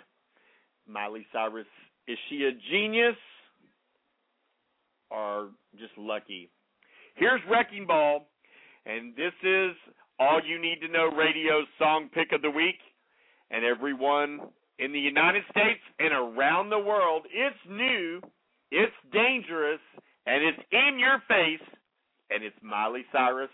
Miley 0.88 1.26
Cyrus, 1.32 1.66
is 2.08 2.18
she 2.28 2.44
a 2.44 2.52
genius 2.70 3.16
or 5.10 5.50
just 5.78 5.92
lucky? 5.96 6.50
Here's 7.14 7.40
Wrecking 7.48 7.86
Ball, 7.86 8.26
and 8.86 9.14
this 9.14 9.32
is 9.42 9.72
All 10.18 10.40
You 10.44 10.60
Need 10.60 10.80
to 10.80 10.88
Know 10.88 11.10
Radio's 11.16 11.66
song 11.78 12.08
pick 12.12 12.32
of 12.32 12.42
the 12.42 12.50
week. 12.50 12.78
And 13.52 13.64
everyone 13.64 14.40
in 14.78 14.92
the 14.92 14.98
United 14.98 15.42
States 15.50 15.80
and 15.98 16.12
around 16.12 16.70
the 16.70 16.78
world, 16.78 17.26
it's 17.32 17.56
new, 17.68 18.20
it's 18.70 18.94
dangerous, 19.12 19.80
and 20.26 20.44
it's 20.44 20.58
in 20.72 20.98
your 20.98 21.22
face, 21.28 21.66
and 22.30 22.44
it's 22.44 22.56
Miley 22.62 23.04
Cyrus, 23.12 23.50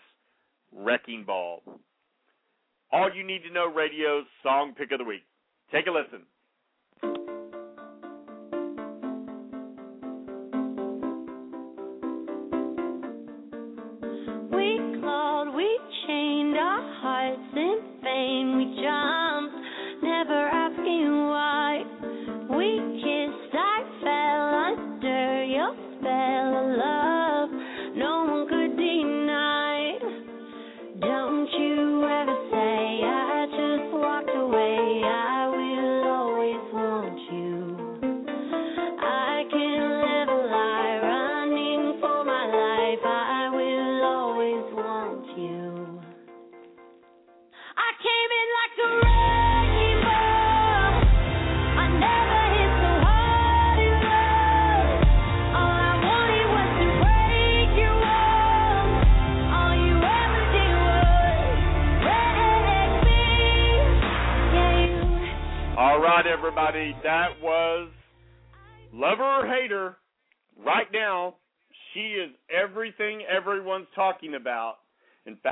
Wrecking 0.73 1.25
Ball. 1.25 1.63
All 2.93 3.11
You 3.15 3.25
Need 3.25 3.43
to 3.49 3.53
Know 3.53 3.67
Radio's 3.73 4.27
song 4.43 4.75
pick 4.77 4.93
of 4.93 4.99
the 4.99 5.05
week. 5.05 5.23
Take 5.73 5.87
a 5.87 5.91
listen. 5.91 6.23
We 14.53 15.01
clawed, 15.01 15.55
we 15.55 15.81
chained 16.07 16.57
our 16.57 16.83
hearts 17.01 17.57
in 17.57 17.76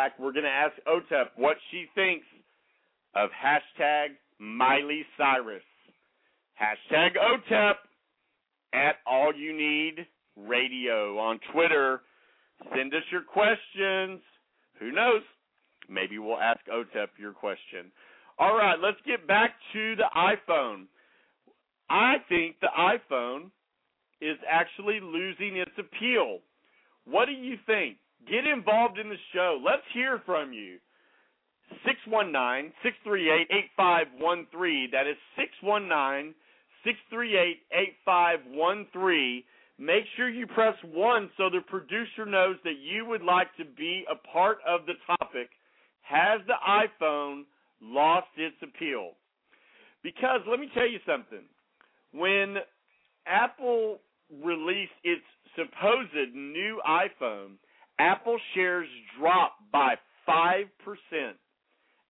Fact, 0.05 0.21
we're 0.21 0.33
going 0.33 0.45
to 0.45 0.51
ask 0.51 0.75
OTEP 0.87 1.29
what 1.37 1.57
she 1.71 1.87
thinks 1.95 2.27
of 3.15 3.31
hashtag 3.31 4.09
Miley 4.39 5.03
Cyrus. 5.17 5.63
Hashtag 6.61 7.13
OTEP 7.17 7.75
at 8.75 8.97
All 9.07 9.33
You 9.35 9.57
Need 9.57 10.07
Radio 10.37 11.19
on 11.19 11.41
Twitter. 11.55 12.03
Send 12.77 12.93
us 12.93 13.01
your 13.11 13.23
questions. 13.23 14.21
Who 14.79 14.93
knows? 14.93 15.23
Maybe 15.89 16.19
we'll 16.19 16.39
ask 16.39 16.61
OTEP 16.71 17.09
your 17.19 17.33
question. 17.33 17.91
All 18.39 18.55
right, 18.55 18.77
let's 18.79 18.99
get 19.07 19.27
back 19.27 19.53
to 19.73 19.97
the 19.97 20.11
iPhone. 20.15 20.85
I 21.89 22.17
think 22.29 22.57
the 22.61 22.69
iPhone 22.79 23.45
is 24.21 24.37
actually 24.51 25.01
losing 25.01 25.57
its 25.57 25.73
appeal. 25.79 26.41
What 27.07 27.25
do 27.25 27.33
you 27.33 27.57
think? 27.67 27.97
Get 28.31 28.47
involved 28.47 28.99
in 28.99 29.09
the 29.09 29.21
show. 29.33 29.61
Let's 29.65 29.85
hear 29.93 30.21
from 30.25 30.53
you. 30.53 30.79
619 31.85 32.73
638 32.83 33.49
8513. 33.51 34.91
That 34.93 35.07
is 35.07 35.17
619 35.37 36.35
638 36.85 37.61
8513. 37.73 39.45
Make 39.77 40.05
sure 40.17 40.29
you 40.29 40.47
press 40.47 40.77
1 40.85 41.31
so 41.37 41.51
the 41.51 41.61
producer 41.67 42.25
knows 42.25 42.57
that 42.65 42.79
you 42.79 43.05
would 43.07 43.23
like 43.23 43.51
to 43.57 43.65
be 43.65 44.05
a 44.07 44.15
part 44.29 44.59
of 44.67 44.87
the 44.87 44.95
topic. 45.07 45.51
Has 46.03 46.41
the 46.47 46.61
iPhone 46.63 47.43
lost 47.83 48.29
its 48.37 48.57
appeal? 48.63 49.13
Because 50.03 50.41
let 50.47 50.61
me 50.61 50.69
tell 50.75 50.89
you 50.89 51.01
something. 51.07 51.43
When 52.13 52.57
Apple 53.27 53.99
released 54.31 54.95
its 55.03 55.25
supposed 55.57 56.35
new 56.35 56.81
iPhone, 56.87 57.57
Apple 57.99 58.39
shares 58.55 58.89
dropped 59.19 59.61
by 59.73 59.95
5% 60.29 60.65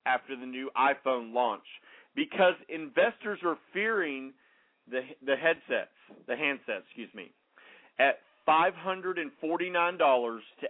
after 0.06 0.36
the 0.36 0.46
new 0.46 0.70
iPhone 0.76 1.32
launch 1.32 1.64
because 2.14 2.54
investors 2.68 3.38
are 3.44 3.58
fearing 3.72 4.32
the 4.90 5.00
the 5.24 5.36
headsets, 5.36 5.94
the 6.26 6.34
handsets, 6.34 6.82
excuse 6.86 7.08
me, 7.14 7.32
at 7.98 8.18
$549 8.46 9.28
to 10.60 10.66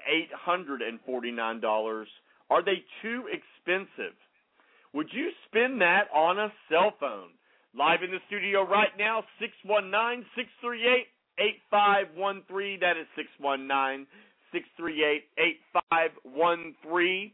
$849. 0.47 2.05
Are 2.51 2.63
they 2.63 2.85
too 3.03 3.25
expensive? 3.33 4.15
Would 4.93 5.09
you 5.13 5.31
spend 5.47 5.81
that 5.81 6.05
on 6.15 6.39
a 6.39 6.53
cell 6.71 6.93
phone? 7.01 7.31
Live 7.77 8.05
in 8.05 8.13
the 8.13 8.21
studio 8.29 8.63
right 8.63 8.97
now, 8.97 9.25
619 9.41 10.25
638 10.37 11.07
8513. 11.39 12.81
That 12.81 12.97
is 12.97 13.07
619 13.17 14.07
638 14.55 15.25
8513 15.37 17.33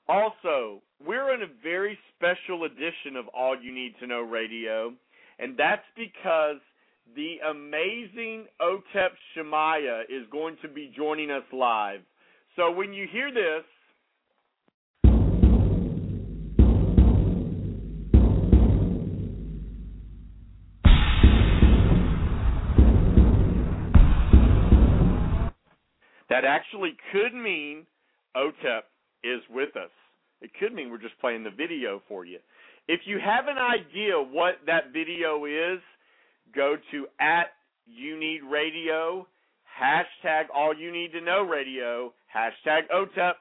Also, 0.09 0.81
we're 1.05 1.35
in 1.35 1.43
a 1.43 1.63
very 1.63 1.99
special 2.17 2.65
edition 2.65 3.17
of 3.17 3.27
All 3.29 3.57
You 3.61 3.75
Need 3.75 3.95
to 4.01 4.07
Know 4.07 4.23
Radio, 4.23 4.93
and 5.39 5.57
that's 5.57 5.85
because 5.97 6.61
the 7.15 7.37
amazing 7.51 8.47
Otep 8.61 9.11
Shamaya 9.37 10.03
is 10.03 10.27
going 10.31 10.57
to 10.63 10.69
be 10.69 10.93
joining 10.97 11.31
us 11.31 11.45
live. 11.53 12.01
So 12.57 12.71
when 12.71 12.93
you 12.93 13.07
hear 13.11 13.33
this, 13.33 13.65
that 26.29 26.45
actually 26.45 26.97
could 27.13 27.35
mean 27.35 27.87
OTEP 28.37 28.83
is 29.25 29.41
with 29.51 29.77
us. 29.77 29.91
It 30.41 30.51
could 30.61 30.73
mean 30.73 30.91
we're 30.91 30.99
just 30.99 31.19
playing 31.21 31.43
the 31.43 31.51
video 31.51 32.03
for 32.09 32.25
you. 32.25 32.39
If 32.89 33.01
you 33.05 33.19
have 33.23 33.49
an 33.49 33.59
idea 33.59 34.15
what 34.17 34.55
that 34.67 34.95
video 34.95 35.45
is, 35.45 35.81
go 36.55 36.77
to 36.91 37.07
at 37.21 37.49
you 37.87 38.19
need 38.19 38.41
radio, 38.51 39.27
hashtag 39.79 40.45
all 40.55 40.75
you 40.75 40.91
need 40.91 41.13
to 41.13 41.21
know 41.21 41.43
radio, 41.43 42.15
hashtag 42.35 42.83
OTEP. 42.93 43.35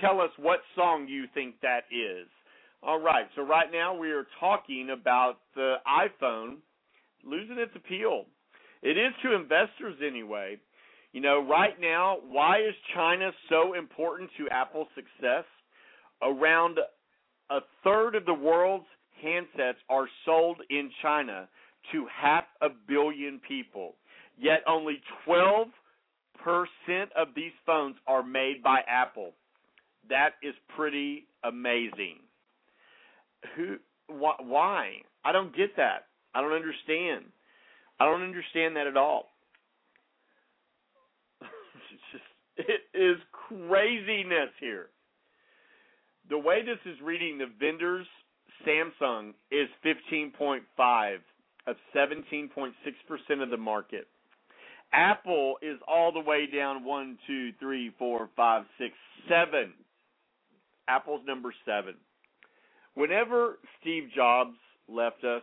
Tell 0.00 0.20
us 0.20 0.30
what 0.38 0.60
song 0.76 1.08
you 1.08 1.24
think 1.34 1.56
that 1.62 1.84
is. 1.90 2.28
All 2.80 3.00
right, 3.00 3.26
so 3.34 3.42
right 3.42 3.72
now 3.72 3.96
we 3.96 4.12
are 4.12 4.26
talking 4.38 4.90
about 4.90 5.38
the 5.56 5.76
iPhone 5.86 6.58
losing 7.24 7.58
its 7.58 7.72
appeal. 7.74 8.26
It 8.82 8.96
is 8.96 9.12
to 9.24 9.34
investors 9.34 9.96
anyway. 10.06 10.58
You 11.12 11.22
know, 11.22 11.44
right 11.44 11.80
now, 11.80 12.18
why 12.28 12.58
is 12.58 12.74
China 12.94 13.32
so 13.48 13.74
important 13.74 14.30
to 14.38 14.48
Apple's 14.50 14.88
success? 14.94 15.44
Around 16.22 16.78
a 17.50 17.60
third 17.84 18.14
of 18.14 18.26
the 18.26 18.34
world's 18.34 18.86
handsets 19.24 19.76
are 19.88 20.06
sold 20.24 20.58
in 20.70 20.90
China 21.02 21.48
to 21.92 22.06
half 22.14 22.44
a 22.60 22.68
billion 22.88 23.40
people. 23.46 23.94
Yet 24.38 24.60
only 24.66 25.00
12% 25.26 25.66
of 27.16 27.28
these 27.34 27.52
phones 27.64 27.96
are 28.06 28.22
made 28.22 28.62
by 28.62 28.80
Apple. 28.88 29.32
That 30.08 30.30
is 30.42 30.54
pretty 30.76 31.26
amazing. 31.44 32.18
Who 33.56 33.76
wh- 34.08 34.40
why? 34.40 35.02
I 35.24 35.32
don't 35.32 35.56
get 35.56 35.76
that. 35.76 36.06
I 36.34 36.40
don't 36.40 36.52
understand. 36.52 37.26
I 37.98 38.04
don't 38.04 38.22
understand 38.22 38.76
that 38.76 38.86
at 38.86 38.96
all. 38.96 39.30
it's 41.40 42.02
just 42.12 42.24
it 42.56 42.98
is 42.98 43.16
craziness 43.32 44.50
here. 44.60 44.88
The 46.28 46.38
way 46.38 46.62
this 46.62 46.78
is 46.84 47.00
reading 47.02 47.38
the 47.38 47.46
vendors 47.60 48.06
Samsung 48.66 49.34
is 49.50 49.68
15.5 49.84 51.16
of 51.66 51.76
17.6% 51.94 53.42
of 53.42 53.50
the 53.50 53.56
market. 53.56 54.08
Apple 54.92 55.56
is 55.62 55.78
all 55.86 56.12
the 56.12 56.20
way 56.20 56.46
down 56.46 56.84
one, 56.84 57.18
two, 57.26 57.50
three, 57.60 57.92
four, 57.98 58.28
five, 58.36 58.64
six, 58.78 58.94
seven. 59.28 59.72
Apple's 60.88 61.22
number 61.26 61.52
seven. 61.64 61.94
Whenever 62.94 63.58
Steve 63.80 64.04
Jobs 64.14 64.56
left 64.88 65.24
us, 65.24 65.42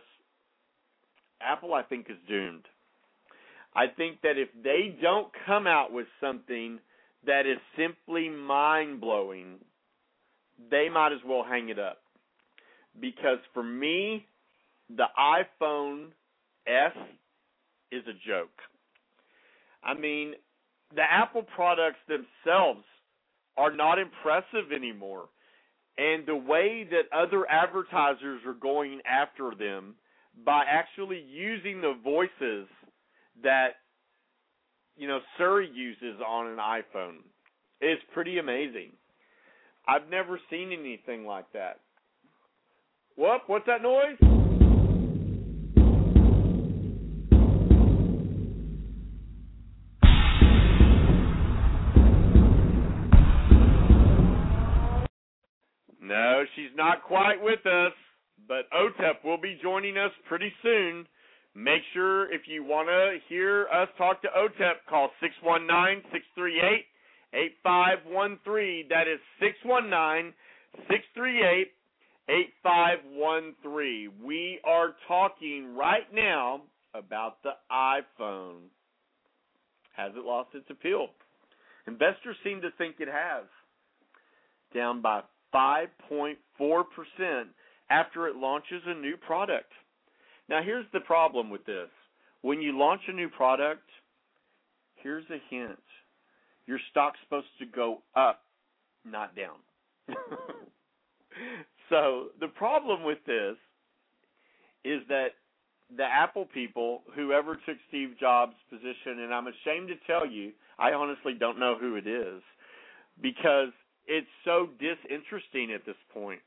Apple, 1.40 1.74
I 1.74 1.82
think, 1.82 2.06
is 2.10 2.16
doomed. 2.28 2.64
I 3.76 3.86
think 3.86 4.22
that 4.22 4.38
if 4.38 4.48
they 4.62 4.96
don't 5.00 5.28
come 5.46 5.66
out 5.66 5.92
with 5.92 6.06
something 6.20 6.78
that 7.26 7.46
is 7.46 7.58
simply 7.76 8.28
mind 8.28 9.00
blowing, 9.00 9.56
they 10.70 10.88
might 10.88 11.12
as 11.12 11.20
well 11.26 11.44
hang 11.48 11.68
it 11.68 11.78
up. 11.78 11.98
Because 13.00 13.38
for 13.52 13.62
me, 13.62 14.26
the 14.88 15.06
iPhone 15.18 16.08
S 16.66 16.92
is 17.90 18.02
a 18.06 18.12
joke. 18.26 18.50
I 19.82 19.94
mean, 19.94 20.34
the 20.94 21.02
Apple 21.02 21.42
products 21.54 21.98
themselves 22.08 22.84
are 23.56 23.74
not 23.74 23.98
impressive 23.98 24.72
anymore. 24.74 25.28
And 25.96 26.26
the 26.26 26.36
way 26.36 26.88
that 26.90 27.16
other 27.16 27.48
advertisers 27.48 28.40
are 28.46 28.54
going 28.54 29.00
after 29.06 29.52
them 29.56 29.94
by 30.44 30.64
actually 30.68 31.20
using 31.20 31.80
the 31.80 31.94
voices 32.02 32.66
that 33.42 33.76
you 34.96 35.06
know 35.06 35.20
Siri 35.38 35.70
uses 35.72 36.20
on 36.26 36.48
an 36.48 36.56
iPhone 36.56 37.18
is 37.80 37.98
pretty 38.12 38.38
amazing. 38.38 38.92
I've 39.86 40.08
never 40.10 40.40
seen 40.50 40.72
anything 40.72 41.26
like 41.26 41.52
that. 41.52 41.80
Whoop, 43.16 43.42
what's 43.46 43.66
that 43.66 43.82
noise? 43.82 44.16
No, 56.00 56.44
she's 56.56 56.70
not 56.76 57.02
quite 57.02 57.42
with 57.42 57.64
us, 57.66 57.92
but 58.48 58.70
OTEP 58.72 59.24
will 59.24 59.40
be 59.40 59.58
joining 59.62 59.96
us 59.98 60.10
pretty 60.28 60.52
soon. 60.62 61.06
Make 61.54 61.82
sure 61.92 62.32
if 62.32 62.42
you 62.46 62.64
want 62.64 62.88
to 62.88 63.18
hear 63.28 63.68
us 63.72 63.88
talk 63.96 64.22
to 64.22 64.28
OTEP, 64.28 64.74
call 64.88 65.10
619 65.20 66.02
638 66.10 66.84
8513. 67.34 68.86
That 68.88 69.08
is 69.08 69.20
619 69.40 70.32
638 70.88 71.72
8513. 72.28 74.12
We 74.24 74.60
are 74.64 74.94
talking 75.06 75.76
right 75.76 76.12
now 76.12 76.62
about 76.94 77.42
the 77.42 77.52
iPhone. 77.70 78.70
Has 79.96 80.12
it 80.16 80.24
lost 80.24 80.50
its 80.54 80.70
appeal? 80.70 81.08
Investors 81.86 82.36
seem 82.42 82.62
to 82.62 82.70
think 82.78 82.96
it 82.98 83.08
has. 83.08 83.44
Down 84.74 85.02
by 85.02 85.22
5.4% 85.54 86.34
after 87.90 88.26
it 88.26 88.36
launches 88.36 88.82
a 88.86 88.94
new 88.94 89.16
product. 89.16 89.70
Now, 90.48 90.62
here's 90.62 90.86
the 90.92 91.00
problem 91.00 91.50
with 91.50 91.64
this. 91.66 91.88
When 92.42 92.60
you 92.60 92.78
launch 92.78 93.02
a 93.08 93.12
new 93.12 93.28
product, 93.28 93.88
here's 94.96 95.24
a 95.30 95.38
hint 95.48 95.78
your 96.66 96.78
stock's 96.90 97.18
supposed 97.24 97.46
to 97.58 97.66
go 97.66 97.98
up, 98.14 98.42
not 99.04 99.34
down. 99.36 99.56
so, 101.90 102.28
the 102.40 102.48
problem 102.48 103.04
with 103.04 103.18
this 103.26 103.56
is 104.84 105.00
that 105.08 105.28
the 105.96 106.04
Apple 106.04 106.46
people, 106.52 107.02
whoever 107.14 107.54
took 107.54 107.76
Steve 107.88 108.14
Jobs' 108.18 108.54
position, 108.70 109.20
and 109.22 109.32
I'm 109.32 109.46
ashamed 109.46 109.88
to 109.88 109.94
tell 110.06 110.26
you, 110.26 110.52
I 110.78 110.92
honestly 110.92 111.34
don't 111.38 111.58
know 111.58 111.76
who 111.78 111.96
it 111.96 112.06
is 112.06 112.42
because 113.20 113.68
it's 114.06 114.26
so 114.44 114.68
disinteresting 114.78 115.72
at 115.72 115.86
this 115.86 115.96
point. 116.12 116.40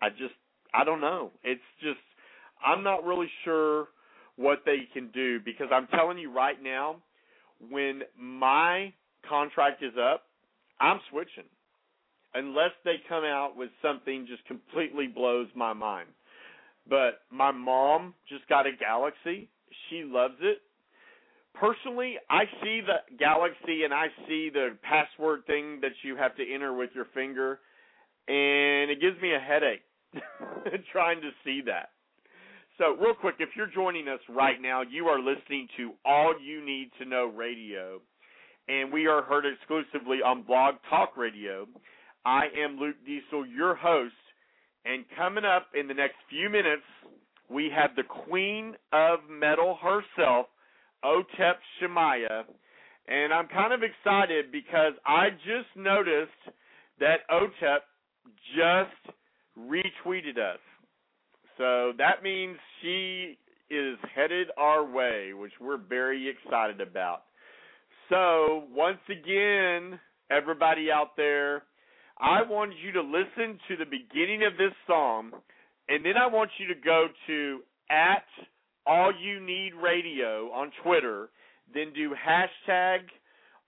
I 0.00 0.10
just 0.10 0.34
I 0.74 0.84
don't 0.84 1.00
know. 1.00 1.30
It's 1.44 1.60
just 1.80 2.00
I'm 2.64 2.82
not 2.82 3.04
really 3.04 3.28
sure 3.44 3.88
what 4.36 4.60
they 4.64 4.88
can 4.92 5.10
do 5.12 5.38
because 5.44 5.68
I'm 5.72 5.86
telling 5.88 6.18
you 6.18 6.32
right 6.32 6.60
now, 6.62 6.96
when 7.70 8.02
my 8.18 8.92
contract 9.28 9.82
is 9.82 9.94
up, 9.98 10.24
I'm 10.80 11.00
switching. 11.10 11.48
Unless 12.34 12.72
they 12.84 12.96
come 13.08 13.24
out 13.24 13.56
with 13.56 13.70
something 13.82 14.26
just 14.26 14.44
completely 14.46 15.06
blows 15.06 15.48
my 15.54 15.72
mind. 15.72 16.08
But 16.88 17.20
my 17.30 17.50
mom 17.50 18.14
just 18.28 18.48
got 18.48 18.66
a 18.66 18.72
Galaxy. 18.78 19.50
She 19.88 20.02
loves 20.04 20.36
it. 20.40 20.58
Personally, 21.54 22.16
I 22.30 22.44
see 22.62 22.80
the 22.80 23.16
Galaxy 23.18 23.84
and 23.84 23.92
I 23.92 24.06
see 24.26 24.50
the 24.52 24.70
password 24.82 25.46
thing 25.46 25.80
that 25.82 25.92
you 26.02 26.16
have 26.16 26.34
to 26.36 26.42
enter 26.42 26.72
with 26.72 26.90
your 26.94 27.06
finger, 27.14 27.60
and 28.26 28.90
it 28.90 29.00
gives 29.00 29.20
me 29.20 29.34
a 29.34 29.38
headache 29.38 29.82
trying 30.92 31.20
to 31.20 31.30
see 31.44 31.60
that. 31.66 31.90
So, 32.78 32.96
real 32.96 33.14
quick, 33.14 33.36
if 33.38 33.50
you're 33.54 33.68
joining 33.68 34.08
us 34.08 34.20
right 34.30 34.60
now, 34.60 34.80
you 34.80 35.06
are 35.06 35.18
listening 35.20 35.68
to 35.76 35.92
All 36.06 36.34
You 36.42 36.64
Need 36.64 36.90
to 36.98 37.04
Know 37.04 37.26
Radio, 37.26 38.00
and 38.68 38.92
we 38.92 39.06
are 39.06 39.22
heard 39.22 39.44
exclusively 39.46 40.18
on 40.24 40.42
Blog 40.42 40.74
Talk 40.88 41.16
Radio. 41.16 41.66
I 42.24 42.44
am 42.64 42.78
Luke 42.78 42.96
Diesel, 43.04 43.46
your 43.46 43.74
host, 43.74 44.14
and 44.84 45.04
coming 45.16 45.44
up 45.44 45.68
in 45.78 45.88
the 45.88 45.94
next 45.94 46.16
few 46.30 46.48
minutes, 46.48 46.82
we 47.48 47.70
have 47.74 47.90
the 47.96 48.02
Queen 48.02 48.74
of 48.92 49.20
Metal 49.28 49.78
herself, 49.82 50.46
Otep 51.04 51.56
Shamaya, 51.80 52.44
and 53.08 53.32
I'm 53.32 53.48
kind 53.48 53.72
of 53.72 53.80
excited 53.82 54.52
because 54.52 54.92
I 55.04 55.30
just 55.30 55.76
noticed 55.76 56.30
that 57.00 57.28
Otep 57.30 57.80
just 58.56 59.16
retweeted 59.58 60.38
us. 60.38 60.60
So 61.58 61.92
that 61.98 62.22
means 62.22 62.56
she 62.80 63.38
is 63.70 63.98
headed 64.14 64.48
our 64.56 64.84
way, 64.84 65.32
which 65.34 65.52
we're 65.60 65.76
very 65.76 66.28
excited 66.28 66.80
about. 66.80 67.22
So, 68.08 68.64
once 68.74 69.00
again, 69.08 69.98
everybody 70.30 70.90
out 70.90 71.16
there, 71.16 71.62
I 72.18 72.42
want 72.42 72.72
you 72.84 72.92
to 72.92 73.00
listen 73.00 73.58
to 73.68 73.76
the 73.76 73.84
beginning 73.84 74.44
of 74.44 74.56
this 74.58 74.72
song, 74.86 75.32
and 75.88 76.04
then 76.04 76.14
I 76.16 76.26
want 76.26 76.50
you 76.58 76.68
to 76.68 76.80
go 76.80 77.06
to 77.26 77.60
at 77.90 78.24
All 78.86 79.12
You 79.18 79.40
Need 79.40 79.72
Radio 79.82 80.50
on 80.52 80.70
Twitter, 80.82 81.30
then 81.74 81.92
do 81.94 82.10
hashtag 82.10 83.00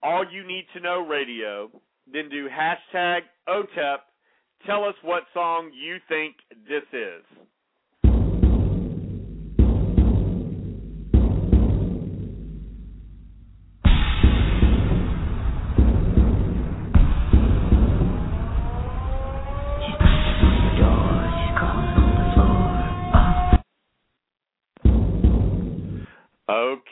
All 0.03 0.25
You 0.31 0.47
Need 0.47 0.67
to 0.75 0.81
Know 0.81 1.07
Radio, 1.07 1.71
then 2.13 2.29
do 2.29 2.49
hashtag 2.49 3.21
OTEP. 3.49 3.99
Tell 4.67 4.85
us 4.85 4.95
what 5.03 5.25
song 5.33 5.71
you 5.75 5.97
think 6.09 6.37
this 6.69 6.85
is. 6.93 7.25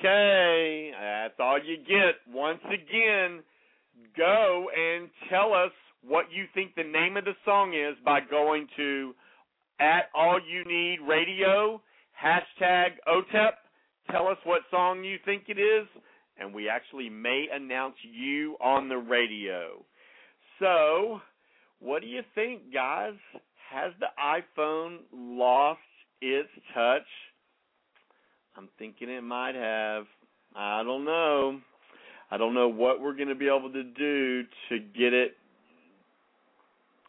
Okay, 0.04 0.90
that's 1.00 1.34
all 1.38 1.60
you 1.64 1.76
get. 1.76 2.16
Once 2.34 2.58
again, 2.66 3.40
go 4.16 4.66
and 4.76 5.08
tell 5.30 5.52
us 5.52 5.70
what 6.04 6.24
you 6.32 6.46
think 6.54 6.74
the 6.74 6.82
name 6.82 7.16
of 7.16 7.24
the 7.24 7.34
song 7.44 7.72
is 7.72 7.96
by 8.04 8.18
going 8.28 8.66
to 8.76 9.14
at 9.78 10.06
All 10.12 10.40
You 10.40 10.64
Need 10.64 10.98
Radio, 11.08 11.80
hashtag 12.20 12.94
OTEP. 13.06 13.52
Tell 14.10 14.26
us 14.26 14.38
what 14.42 14.62
song 14.72 15.04
you 15.04 15.18
think 15.24 15.44
it 15.46 15.60
is, 15.60 15.86
and 16.36 16.52
we 16.52 16.68
actually 16.68 17.08
may 17.08 17.46
announce 17.52 17.94
you 18.02 18.56
on 18.60 18.88
the 18.88 18.96
radio. 18.96 19.84
So, 20.58 21.20
what 21.78 22.02
do 22.02 22.08
you 22.08 22.22
think, 22.34 22.74
guys? 22.74 23.14
Has 23.70 23.92
the 24.00 24.08
iPhone 24.20 24.96
lost 25.12 25.78
its 26.20 26.48
touch? 26.74 27.06
I'm 28.56 28.68
thinking 28.78 29.08
it 29.08 29.22
might 29.22 29.54
have. 29.54 30.04
I 30.54 30.82
don't 30.82 31.04
know. 31.04 31.60
I 32.30 32.36
don't 32.36 32.54
know 32.54 32.68
what 32.68 33.00
we're 33.00 33.14
going 33.14 33.28
to 33.28 33.34
be 33.34 33.46
able 33.46 33.72
to 33.72 33.82
do 33.82 34.42
to 34.68 34.78
get 34.78 35.12
it. 35.12 35.36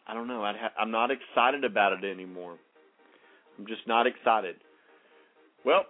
I 0.08 0.13
don't 0.13 0.27
know. 0.27 0.43
I'd 0.43 0.56
ha- 0.56 0.73
I'm 0.77 0.91
not 0.91 1.12
excited 1.12 1.63
about 1.63 1.93
it 1.93 2.06
anymore. 2.10 2.58
I'm 3.58 3.65
just 3.65 3.88
not 3.88 4.08
excited. 4.08 4.56
Well, 5.65 5.84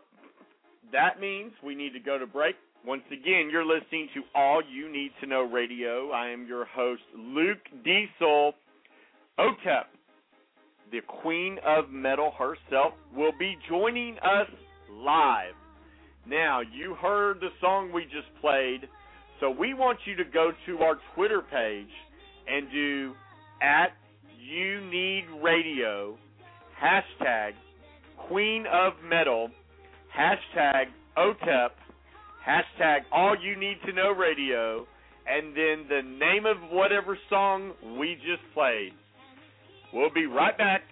that 0.92 1.20
means 1.20 1.52
we 1.64 1.76
need 1.76 1.94
to 1.94 2.00
go 2.00 2.18
to 2.18 2.28
break. 2.28 2.56
Once 2.86 3.04
again, 3.08 3.50
you're 3.52 3.66
listening 3.66 4.10
to 4.14 4.22
All 4.36 4.62
You 4.62 4.92
Need 4.92 5.12
to 5.22 5.28
Know 5.28 5.42
Radio. 5.42 6.12
I 6.12 6.30
am 6.30 6.46
your 6.46 6.66
host, 6.66 7.02
Luke 7.18 7.60
Diesel. 7.84 8.54
OTEP, 9.40 9.86
the 10.92 11.00
queen 11.08 11.58
of 11.66 11.90
metal 11.90 12.34
herself, 12.38 12.94
will 13.16 13.32
be 13.40 13.58
joining 13.68 14.18
us 14.20 14.48
live. 14.94 15.54
Now, 16.28 16.62
you 16.62 16.96
heard 16.96 17.40
the 17.40 17.50
song 17.60 17.92
we 17.92 18.04
just 18.04 18.28
played, 18.40 18.88
so 19.40 19.50
we 19.50 19.74
want 19.74 20.00
you 20.06 20.16
to 20.16 20.24
go 20.24 20.52
to 20.66 20.78
our 20.80 20.96
Twitter 21.16 21.42
page 21.42 21.92
and 22.48 22.72
do 22.72 23.14
at 23.62 23.90
You 24.40 24.82
Need 24.90 25.26
Radio, 25.44 26.18
hashtag 26.82 27.52
Queen 28.28 28.66
of 28.72 28.94
Metal, 29.08 29.50
hashtag 30.18 30.86
OTEP, 31.18 31.70
hashtag 32.48 33.00
All 33.12 33.36
You 33.42 33.60
Need 33.60 33.78
to 33.86 33.92
Know 33.92 34.12
Radio, 34.12 34.88
and 35.28 35.48
then 35.56 35.86
the 35.90 36.02
name 36.04 36.46
of 36.46 36.58
whatever 36.72 37.18
song 37.30 37.74
we 38.00 38.16
just 38.16 38.44
played. 38.54 38.92
We'll 39.94 40.14
be 40.14 40.26
right 40.26 40.58
back. 40.58 40.84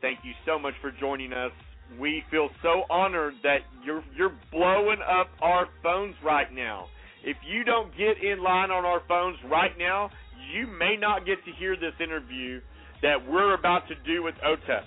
Thank 0.00 0.20
you 0.24 0.32
so 0.46 0.58
much 0.58 0.74
for 0.80 0.92
joining 0.92 1.32
us 1.32 1.52
we 1.98 2.22
feel 2.30 2.48
so 2.62 2.84
honored 2.90 3.34
that 3.42 3.58
you're 3.84 4.02
you're 4.16 4.34
blowing 4.52 4.98
up 5.00 5.28
our 5.40 5.66
phones 5.82 6.14
right 6.24 6.52
now. 6.52 6.86
If 7.24 7.36
you 7.46 7.64
don't 7.64 7.90
get 7.96 8.22
in 8.22 8.42
line 8.42 8.70
on 8.70 8.84
our 8.84 9.00
phones 9.08 9.36
right 9.50 9.76
now, 9.78 10.10
you 10.54 10.66
may 10.66 10.96
not 10.98 11.26
get 11.26 11.44
to 11.44 11.52
hear 11.58 11.76
this 11.76 11.94
interview 12.02 12.60
that 13.02 13.16
we're 13.28 13.54
about 13.54 13.86
to 13.88 13.94
do 14.06 14.22
with 14.22 14.34
OTEP. 14.44 14.82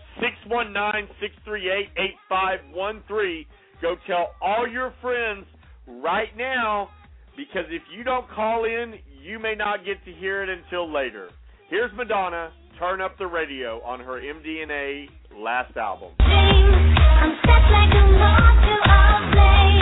619-638-8513. 1.48 3.46
Go 3.82 3.96
tell 4.08 4.36
all 4.42 4.68
your 4.68 4.94
friends 5.02 5.46
right 5.88 6.36
now 6.38 6.90
because 7.36 7.66
if 7.70 7.82
you 7.96 8.04
don't 8.04 8.30
call 8.30 8.66
in, 8.66 8.96
you 9.24 9.40
may 9.40 9.56
not 9.56 9.86
get 9.86 10.04
to 10.06 10.12
hear 10.12 10.44
it 10.44 10.50
until 10.50 10.92
later. 10.92 11.30
Here's 11.70 11.92
Madonna, 11.96 12.52
Turn 12.78 13.02
Up 13.02 13.18
the 13.18 13.28
Radio 13.28 13.82
on 13.82 14.00
her 14.00 14.20
MDNA 14.22 15.08
last 15.38 15.78
album. 15.78 16.12
I'm 16.54 17.32
stuck 17.44 17.66
like 17.72 17.94
a 17.96 18.04
moth 18.20 18.60
to 18.66 18.76
a 18.92 19.32
flame. 19.34 19.81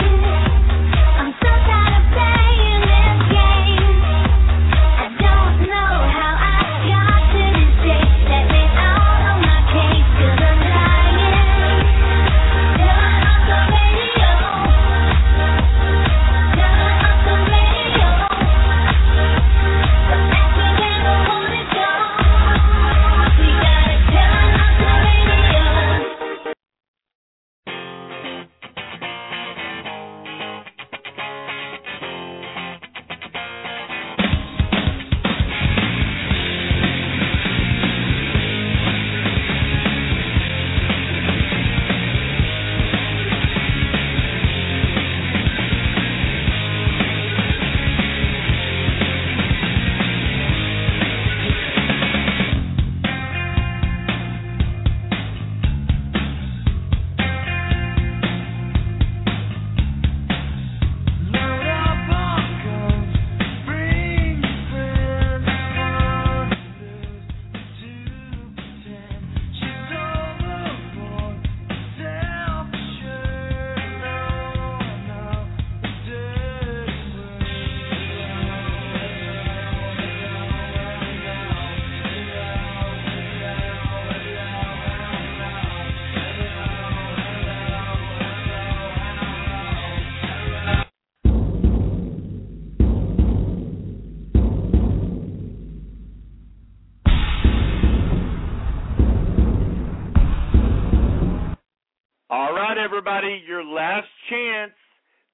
Everybody, 103.00 103.42
your 103.48 103.64
last 103.64 104.08
chance 104.28 104.72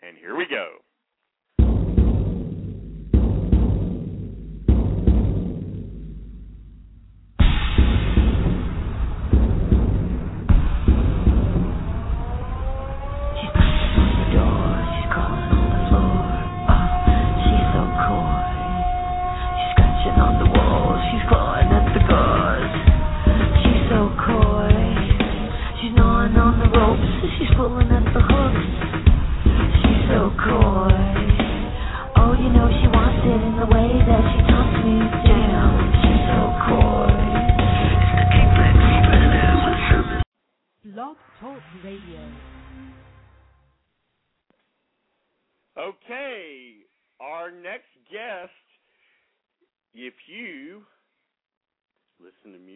and 0.01 0.17
here 0.17 0.35
we 0.35 0.45
go. 0.49 0.77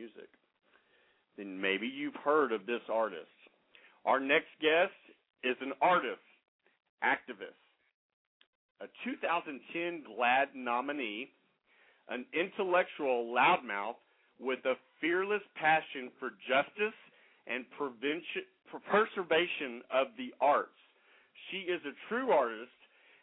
Music, 0.04 0.28
then 1.38 1.62
maybe 1.62 1.88
you've 1.88 2.18
heard 2.26 2.52
of 2.52 2.66
this 2.66 2.82
artist. 2.92 3.32
Our 4.04 4.20
next 4.20 4.50
guest 4.60 4.92
is 5.46 5.56
an 5.62 5.72
artist, 5.82 6.20
activist, 7.02 7.56
a 8.82 8.88
2010 9.06 10.04
GLAAD 10.04 10.48
nominee, 10.56 11.32
an 12.10 12.26
intellectual 12.34 13.34
loudmouth 13.34 13.96
with 14.42 14.60
a 14.66 14.74
fearless 15.00 15.42
passion 15.56 16.12
for 16.20 16.32
justice 16.50 17.00
and 17.48 17.64
preservation 17.72 18.44
of 19.90 20.08
the 20.18 20.34
arts. 20.42 20.76
She 21.50 21.60
is 21.60 21.80
a 21.88 21.96
true 22.10 22.32
artist 22.32 22.76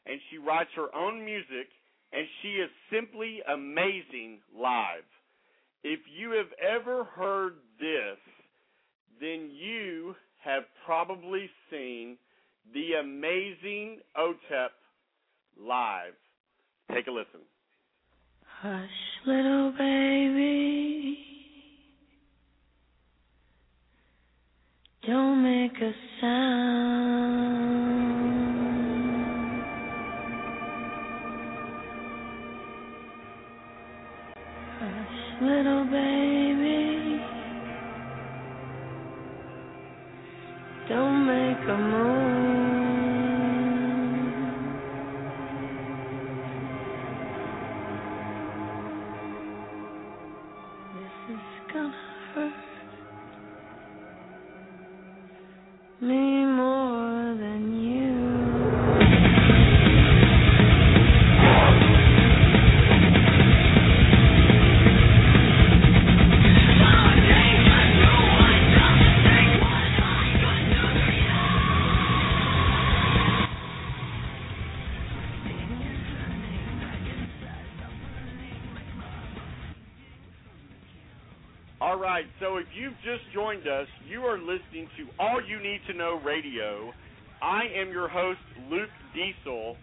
and 0.06 0.18
she 0.30 0.38
writes 0.38 0.70
her 0.76 0.88
own 0.96 1.26
music 1.26 1.68
and 2.14 2.26
she 2.40 2.56
is 2.56 2.70
simply 2.90 3.42
amazing 3.52 4.40
live. 4.56 5.04
If 5.82 6.00
you 6.14 6.32
have 6.32 6.52
ever 6.60 7.04
heard 7.04 7.54
this, 7.78 8.18
then 9.20 9.50
you 9.52 10.14
have 10.42 10.64
probably 10.84 11.48
seen 11.70 12.18
the 12.74 12.94
amazing 13.00 14.00
OTEP 14.16 14.70
live. 15.58 16.14
Take 16.92 17.06
a 17.06 17.10
listen. 17.10 17.40
Hush, 18.44 18.88
little 19.26 19.72
baby. 19.72 21.18
Don't 25.06 25.42
make 25.42 25.80
a 25.80 25.92
sound. 26.20 28.09
Little 35.50 35.84
baby. 35.86 37.20
Don't 40.88 41.26
make 41.26 41.68
a 41.68 41.78
move. 41.78 42.19
You've 82.90 83.18
just 83.18 83.32
joined 83.32 83.68
us, 83.68 83.86
you 84.08 84.22
are 84.22 84.38
listening 84.38 84.88
to 84.98 85.06
All 85.22 85.40
You 85.46 85.62
Need 85.62 85.80
to 85.86 85.94
Know 85.94 86.20
Radio. 86.24 86.92
I 87.40 87.62
am 87.76 87.90
your 87.90 88.08
host, 88.08 88.40
Luke 88.68 88.90
Diesel, 89.14 89.76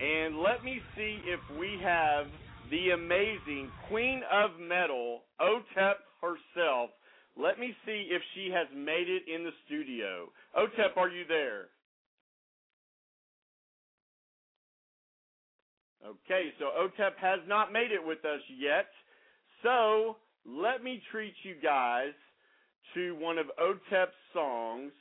and 0.00 0.38
let 0.38 0.62
me 0.62 0.80
see 0.96 1.18
if 1.24 1.40
we 1.58 1.78
have 1.82 2.26
the 2.70 2.90
amazing 2.90 3.68
Queen 3.88 4.22
of 4.30 4.50
Metal, 4.60 5.22
OTEP 5.40 5.94
herself. 6.20 6.90
Let 7.36 7.58
me 7.58 7.74
see 7.84 8.08
if 8.10 8.22
she 8.34 8.50
has 8.52 8.68
made 8.76 9.08
it 9.08 9.22
in 9.32 9.42
the 9.42 9.50
studio. 9.66 10.28
OTEP, 10.56 10.96
are 10.96 11.08
you 11.08 11.24
there? 11.26 11.66
Okay, 16.06 16.50
so 16.60 16.66
OTEP 16.78 17.16
has 17.20 17.40
not 17.48 17.72
made 17.72 17.90
it 17.90 18.04
with 18.04 18.24
us 18.24 18.40
yet. 18.56 18.86
So 19.64 20.16
let 20.46 20.84
me 20.84 21.02
treat 21.10 21.34
you 21.42 21.54
guys 21.60 22.12
to 22.94 23.14
one 23.16 23.38
of 23.38 23.46
OTEP's 23.60 24.12
songs, 24.32 24.92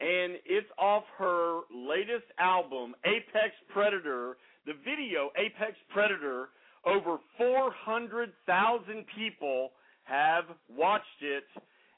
and 0.00 0.34
it's 0.44 0.66
off 0.78 1.04
her 1.18 1.60
latest 1.74 2.26
album, 2.38 2.94
Apex 3.04 3.54
Predator. 3.72 4.36
The 4.66 4.72
video, 4.84 5.30
Apex 5.36 5.76
Predator, 5.92 6.48
over 6.86 7.18
400,000 7.38 9.04
people 9.16 9.70
have 10.04 10.44
watched 10.68 11.22
it, 11.22 11.44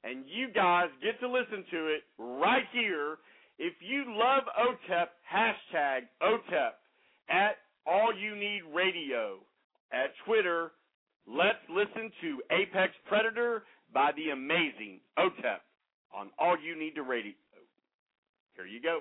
and 0.05 0.25
you 0.27 0.49
guys 0.55 0.89
get 1.03 1.19
to 1.21 1.29
listen 1.29 1.65
to 1.71 1.87
it 1.87 2.03
right 2.19 2.65
here. 2.73 3.19
If 3.59 3.75
you 3.81 4.05
love 4.09 4.45
OTEP, 4.59 5.07
hashtag 5.33 6.03
OTEP 6.23 6.73
at 7.31 7.57
All 7.87 8.13
You 8.15 8.37
Need 8.37 8.63
Radio 8.75 9.39
at 9.93 10.11
Twitter. 10.25 10.73
Let's 11.27 11.65
listen 11.69 12.13
to 12.21 12.43
Apex 12.51 12.93
Predator 13.09 13.65
by 13.93 14.11
the 14.17 14.31
amazing 14.31 15.01
OTEP 15.19 15.61
on 16.15 16.31
All 16.39 16.57
You 16.59 16.79
Need 16.79 16.95
to 16.97 17.03
Radio. 17.03 17.33
Here 18.55 18.67
you 18.67 18.81
go. 18.81 19.01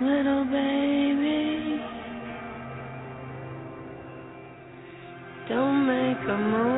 Little 0.00 0.44
baby. 0.46 1.80
Don't 5.48 5.86
make 5.86 6.28
a 6.28 6.38
move. 6.38 6.73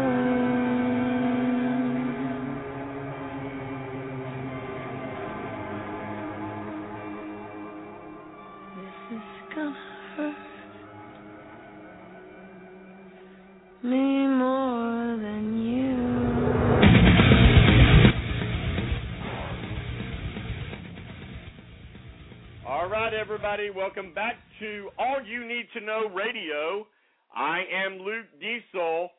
Welcome 23.77 24.14
back 24.14 24.37
to 24.59 24.89
All 24.99 25.18
You 25.22 25.47
Need 25.47 25.66
to 25.74 25.85
Know 25.85 26.09
Radio. 26.09 26.87
I 27.35 27.62
am 27.85 27.99
Luke 27.99 28.24
Diesel, 28.41 29.11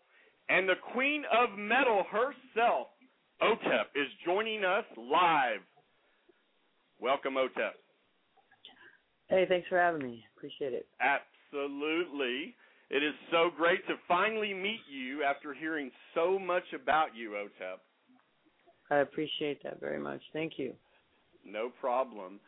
and 0.50 0.68
the 0.68 0.74
Queen 0.94 1.24
of 1.32 1.60
Metal 1.60 2.04
herself, 2.10 2.88
Otep, 3.40 3.86
is 3.94 4.08
joining 4.26 4.66
us 4.66 4.84
live. 4.98 5.60
Welcome, 7.00 7.36
Otep. 7.36 7.74
Hey, 9.30 9.46
thanks 9.48 9.68
for 9.68 9.78
having 9.78 10.02
me. 10.02 10.24
Appreciate 10.36 10.74
it. 10.74 10.88
Absolutely. 11.00 12.56
It 12.90 13.04
is 13.04 13.14
so 13.30 13.52
great 13.56 13.86
to 13.86 13.94
finally 14.08 14.56
meet 14.56 14.82
you 14.92 15.22
after 15.22 15.54
hearing 15.54 15.92
so 16.16 16.40
much 16.40 16.64
about 16.74 17.10
you, 17.16 17.32
Otep. 17.32 17.78
I 18.90 19.02
appreciate 19.02 19.62
that 19.64 19.80
very 19.80 20.00
much. 20.00 20.22
Thank 20.34 20.54
you. 20.58 20.74
No 21.46 21.70
problem. 21.80 22.40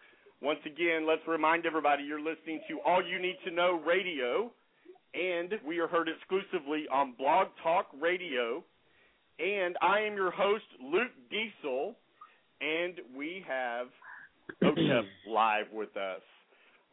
Once 0.42 0.60
again, 0.66 1.06
let's 1.06 1.22
remind 1.28 1.66
everybody 1.66 2.02
you're 2.04 2.18
listening 2.18 2.62
to 2.70 2.80
All 2.86 3.04
You 3.06 3.20
Need 3.20 3.36
to 3.44 3.52
Know 3.52 3.82
Radio, 3.86 4.50
and 5.14 5.52
we 5.68 5.80
are 5.80 5.88
heard 5.88 6.08
exclusively 6.08 6.86
on 6.94 7.14
Blog 7.18 7.48
Talk 7.62 7.88
Radio. 8.00 8.64
And 9.38 9.76
I 9.82 10.00
am 10.00 10.16
your 10.16 10.32
host, 10.32 10.64
Luke 10.82 11.12
Diesel, 11.30 11.94
and 12.62 13.02
we 13.18 13.44
have 13.50 13.88
Otep 14.64 15.04
live 15.28 15.66
with 15.74 15.96
us. 15.98 16.22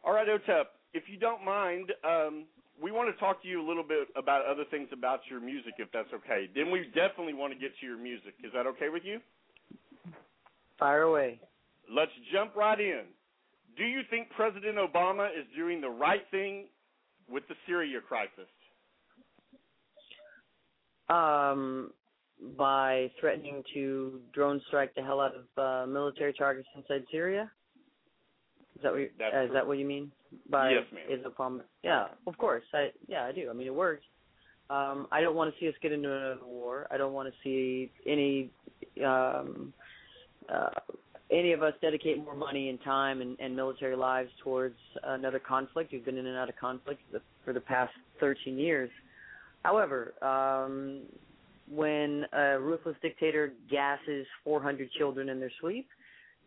All 0.03 0.11
right, 0.11 0.27
Otep, 0.27 0.65
if 0.93 1.03
you 1.07 1.17
don't 1.17 1.45
mind, 1.45 1.93
um, 2.03 2.43
we 2.83 2.91
want 2.91 3.13
to 3.13 3.17
talk 3.17 3.41
to 3.43 3.47
you 3.47 3.65
a 3.65 3.67
little 3.67 3.83
bit 3.83 4.09
about 4.17 4.45
other 4.45 4.65
things 4.69 4.89
about 4.91 5.21
your 5.29 5.39
music, 5.39 5.75
if 5.77 5.87
that's 5.93 6.11
okay. 6.13 6.49
Then 6.53 6.69
we 6.69 6.83
definitely 6.93 7.33
want 7.33 7.53
to 7.53 7.59
get 7.59 7.71
to 7.79 7.85
your 7.85 7.97
music. 7.97 8.33
Is 8.43 8.51
that 8.53 8.67
okay 8.67 8.89
with 8.89 9.03
you? 9.05 9.21
Fire 10.77 11.03
away. 11.03 11.39
Let's 11.89 12.11
jump 12.33 12.53
right 12.53 12.79
in. 12.79 13.03
Do 13.77 13.83
you 13.83 14.01
think 14.09 14.29
President 14.35 14.77
Obama 14.77 15.27
is 15.27 15.45
doing 15.55 15.81
the 15.81 15.89
right 15.89 16.23
thing 16.31 16.65
with 17.29 17.43
the 17.47 17.55
Syria 17.67 17.99
crisis? 18.01 18.49
Um, 21.09 21.91
by 22.57 23.09
threatening 23.19 23.63
to 23.73 24.19
drone 24.33 24.61
strike 24.67 24.93
the 24.95 25.03
hell 25.03 25.21
out 25.21 25.33
of 25.35 25.45
uh, 25.57 25.87
military 25.87 26.33
targets 26.33 26.67
inside 26.75 27.03
Syria. 27.11 27.49
Is 28.75 28.83
that 28.83 28.91
what 28.91 28.99
you, 28.99 29.09
uh, 29.21 29.43
is 29.43 29.51
that 29.53 29.65
what 29.65 29.77
you 29.77 29.85
mean? 29.85 30.11
By 30.49 30.71
Yes, 30.71 30.83
ma'am. 30.93 31.03
Is 31.09 31.25
Obama? 31.25 31.61
Yeah, 31.83 32.07
of 32.27 32.37
course. 32.37 32.63
I 32.73 32.91
yeah, 33.07 33.25
I 33.25 33.31
do. 33.31 33.49
I 33.49 33.53
mean, 33.53 33.67
it 33.67 33.73
works. 33.73 34.03
Um, 34.69 35.07
I 35.11 35.21
don't 35.21 35.35
want 35.35 35.53
to 35.53 35.59
see 35.59 35.67
us 35.67 35.73
get 35.81 35.91
into 35.93 36.11
another 36.11 36.45
war. 36.45 36.87
I 36.91 36.97
don't 36.97 37.13
want 37.13 37.33
to 37.33 37.35
see 37.43 37.91
any 38.05 38.51
um, 39.03 39.73
uh, 40.53 40.69
any 41.31 41.51
of 41.51 41.61
us 41.61 41.73
dedicate 41.81 42.23
more 42.23 42.35
money 42.35 42.69
and 42.69 42.81
time 42.83 43.21
and, 43.21 43.37
and 43.39 43.55
military 43.55 43.95
lives 43.95 44.29
towards 44.43 44.77
another 45.03 45.39
conflict. 45.39 45.91
We've 45.91 46.05
been 46.05 46.17
in 46.17 46.25
and 46.25 46.37
out 46.37 46.49
of 46.49 46.55
conflict 46.55 47.01
for 47.09 47.19
the, 47.19 47.23
for 47.43 47.53
the 47.53 47.61
past 47.61 47.91
13 48.19 48.57
years. 48.57 48.89
However, 49.63 50.13
um, 50.23 51.01
when 51.69 52.25
a 52.31 52.59
ruthless 52.59 52.95
dictator 53.01 53.53
gasses 53.69 54.25
400 54.43 54.89
children 54.91 55.29
in 55.29 55.39
their 55.39 55.51
sleep, 55.59 55.87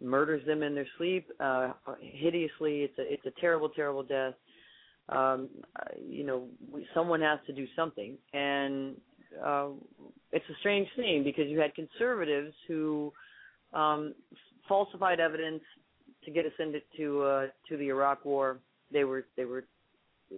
murders 0.01 0.45
them 0.47 0.62
in 0.62 0.74
their 0.74 0.87
sleep 0.97 1.26
uh, 1.41 1.72
hideously, 2.01 2.83
it's 2.83 2.99
a 2.99 3.12
it's 3.12 3.26
a 3.26 3.41
terrible, 3.41 3.68
terrible 3.68 4.03
death. 4.03 4.35
Um, 5.11 5.49
you 6.09 6.24
know, 6.24 6.45
someone 6.95 7.20
has 7.20 7.39
to 7.49 7.53
do 7.53 7.66
something, 7.76 8.16
and 8.33 8.97
uh, 9.45 9.68
it's 10.33 10.45
a 10.49 10.55
strange 10.61 10.89
thing 10.97 11.22
because 11.24 11.49
you 11.49 11.59
had 11.59 11.74
conservatives 11.74 12.55
who 12.66 13.12
um, 13.72 14.14
falsified 14.71 15.21
evidence 15.21 15.62
to 16.25 16.31
get 16.31 16.47
us 16.47 16.53
into 16.59 16.81
to 16.97 17.23
uh, 17.23 17.47
to 17.68 17.77
the 17.77 17.89
Iraq 17.89 18.25
War. 18.25 18.59
They 18.93 19.05
were 19.05 19.25
they 19.37 19.45
were 19.45 19.64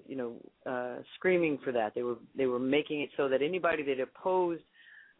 you 0.06 0.16
know 0.16 0.32
uh, 0.66 1.02
screaming 1.16 1.58
for 1.62 1.70
that. 1.72 1.94
They 1.94 2.02
were 2.02 2.16
they 2.36 2.46
were 2.46 2.58
making 2.58 3.02
it 3.02 3.10
so 3.16 3.28
that 3.28 3.42
anybody 3.42 3.82
that 3.84 4.00
opposed 4.00 4.62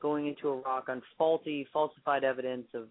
going 0.01 0.27
into 0.27 0.49
Iraq 0.49 0.89
on 0.89 1.03
faulty 1.17 1.67
falsified 1.73 2.25
evidence 2.25 2.67
of 2.75 2.89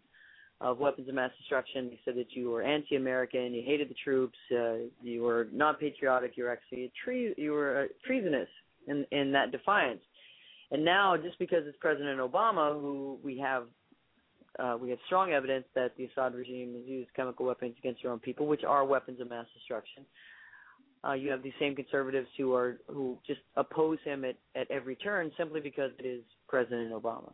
of 0.61 0.77
weapons 0.77 1.09
of 1.09 1.15
mass 1.15 1.31
destruction. 1.39 1.89
They 1.89 1.99
said 2.05 2.15
that 2.17 2.33
you 2.33 2.51
were 2.51 2.61
anti-American, 2.61 3.51
you 3.51 3.63
hated 3.65 3.89
the 3.89 3.95
troops, 4.03 4.37
uh, 4.51 4.73
you 5.01 5.23
were 5.23 5.47
not 5.51 5.79
patriotic, 5.79 6.33
you 6.35 6.43
were 6.43 6.51
actually 6.51 6.83
a 6.83 6.91
tre- 7.03 7.33
you 7.35 7.51
were 7.51 7.87
treasonous 8.05 8.49
in 8.87 9.05
in 9.11 9.31
that 9.31 9.51
defiance. 9.51 10.01
And 10.73 10.85
now, 10.85 11.17
just 11.17 11.37
because 11.37 11.63
it's 11.65 11.77
President 11.81 12.19
Obama, 12.19 12.79
who 12.79 13.17
we 13.23 13.37
have 13.39 13.65
uh, 14.61 14.77
we 14.79 14.89
have 14.89 14.99
strong 15.07 15.31
evidence 15.31 15.65
that 15.75 15.95
the 15.97 16.05
Assad 16.05 16.35
regime 16.35 16.75
has 16.75 16.85
used 16.85 17.13
chemical 17.15 17.45
weapons 17.45 17.75
against 17.79 18.03
their 18.03 18.11
own 18.11 18.19
people, 18.19 18.45
which 18.47 18.63
are 18.63 18.85
weapons 18.85 19.19
of 19.19 19.29
mass 19.29 19.45
destruction. 19.55 20.05
Uh, 21.03 21.13
you 21.13 21.31
have 21.31 21.41
these 21.41 21.53
same 21.59 21.75
conservatives 21.75 22.27
who 22.37 22.53
are 22.53 22.77
who 22.87 23.17
just 23.25 23.39
oppose 23.55 23.97
him 24.05 24.23
at, 24.23 24.35
at 24.55 24.69
every 24.69 24.95
turn 24.95 25.31
simply 25.35 25.59
because 25.59 25.89
it 25.97 26.05
is 26.05 26.21
President 26.47 26.91
Obama. 26.93 27.31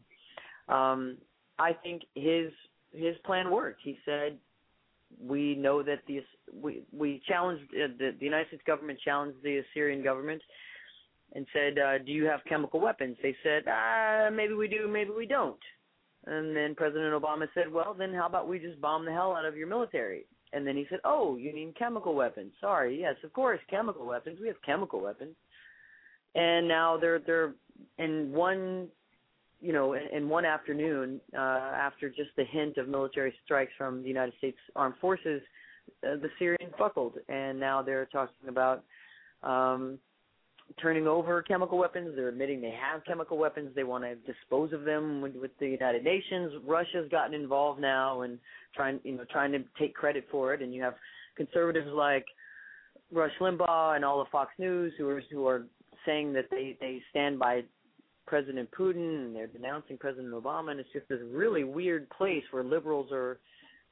Um, 0.70 1.18
I 1.60 1.74
think 1.74 2.04
his 2.16 2.52
his 2.94 3.18
plan 3.26 3.52
worked. 3.52 3.82
He 3.84 3.98
said, 4.06 4.38
"We 5.22 5.56
know 5.56 5.84
that 5.84 6.00
the 6.08 6.24
we 6.54 6.84
we 6.98 7.22
challenged 7.28 7.66
uh, 7.74 7.88
the, 8.00 8.16
the 8.18 8.26
United 8.26 8.48
States 8.48 8.64
government 8.66 9.00
challenged 9.04 9.38
the 9.44 9.62
Syrian 9.74 10.02
government 10.02 10.42
and 11.36 11.46
said, 11.52 11.78
uh, 11.78 11.98
"Do 11.98 12.14
you 12.14 12.24
have 12.26 12.40
chemical 12.48 12.80
weapons?" 12.80 13.18
They 13.22 13.36
said, 13.44 13.68
uh, 13.68 14.32
"Maybe 14.32 14.54
we 14.54 14.70
do, 14.70 14.88
maybe 14.88 15.12
we 15.12 15.26
don't." 15.26 15.60
And 16.28 16.56
then 16.56 16.76
President 16.76 17.14
Obama 17.14 17.48
said, 17.54 17.72
"Well, 17.72 17.94
then 17.98 18.14
how 18.14 18.26
about 18.28 18.48
we 18.48 18.60
just 18.60 18.82
bomb 18.82 19.06
the 19.06 19.14
hell 19.14 19.36
out 19.36 19.46
of 19.46 19.58
your 19.58 19.68
military?" 19.68 20.26
And 20.54 20.68
then 20.68 20.76
he 20.76 20.86
said, 20.90 21.00
"Oh, 21.04 21.38
you 21.38 21.54
mean 21.54 21.74
chemical 21.74 22.14
weapons? 22.16 22.54
Sorry, 22.60 23.00
yes, 23.00 23.16
of 23.24 23.34
course, 23.34 23.60
chemical 23.70 24.06
weapons. 24.06 24.40
We 24.40 24.48
have 24.48 24.62
chemical 24.66 25.00
weapons." 25.00 25.36
And 26.36 26.68
now 26.68 26.98
they're 26.98 27.20
they're 27.20 27.54
in 27.98 28.32
one 28.32 28.90
you 29.60 29.74
know, 29.74 29.94
in, 29.94 30.04
in 30.14 30.30
one 30.30 30.46
afternoon, 30.46 31.20
uh, 31.34 31.40
after 31.40 32.10
just 32.10 32.30
the 32.36 32.44
hint 32.44 32.78
of 32.78 32.88
military 32.88 33.34
strikes 33.44 33.72
from 33.78 34.02
the 34.02 34.08
United 34.08 34.34
States 34.38 34.58
Armed 34.76 34.96
Forces, 35.02 35.42
uh, 36.06 36.16
the 36.18 36.30
Syrians 36.38 36.74
buckled, 36.78 37.14
and 37.28 37.60
now 37.60 37.82
they're 37.82 38.06
talking 38.06 38.50
about 38.50 38.84
um, 39.44 39.98
turning 40.82 41.08
over 41.08 41.42
chemical 41.42 41.78
weapons. 41.78 42.14
They're 42.16 42.30
admitting 42.30 42.62
they 42.62 42.76
have 42.80 43.04
chemical 43.06 43.38
weapons. 43.38 43.72
They 43.76 43.84
want 43.84 44.04
to 44.04 44.16
dispose 44.32 44.74
of 44.74 44.84
them 44.84 45.22
with, 45.22 45.36
with 45.36 45.52
the 45.60 45.68
United 45.68 46.04
Nations. 46.04 46.54
Russia's 46.66 47.10
gotten 47.10 47.34
involved 47.34 47.80
now 47.80 48.22
and 48.22 48.38
trying, 48.76 49.00
you 49.04 49.16
know, 49.18 49.26
trying 49.32 49.52
to 49.54 49.60
take 49.80 49.96
credit 49.96 50.26
for 50.30 50.54
it. 50.54 50.62
And 50.62 50.74
you 50.74 50.84
have 50.84 50.96
conservatives 51.36 51.88
like 51.92 52.26
Rush 53.12 53.32
Limbaugh 53.40 53.96
and 53.96 54.04
all 54.04 54.22
of 54.22 54.28
Fox 54.30 54.52
News 54.60 54.94
who 54.98 55.08
are 55.08 55.22
who 55.32 55.48
are 55.48 55.66
saying 56.06 56.34
that 56.34 56.46
they 56.52 56.78
they 56.80 57.02
stand 57.10 57.40
by 57.40 57.64
President 58.26 58.70
Putin 58.78 59.26
and 59.26 59.36
they're 59.36 59.48
denouncing 59.48 59.98
President 59.98 60.34
Obama 60.34 60.72
and 60.72 60.80
it's 60.80 60.90
just 60.92 61.08
this 61.08 61.20
really 61.32 61.64
weird 61.64 62.10
place 62.10 62.44
where 62.52 62.64
liberals 62.64 63.10
are 63.12 63.40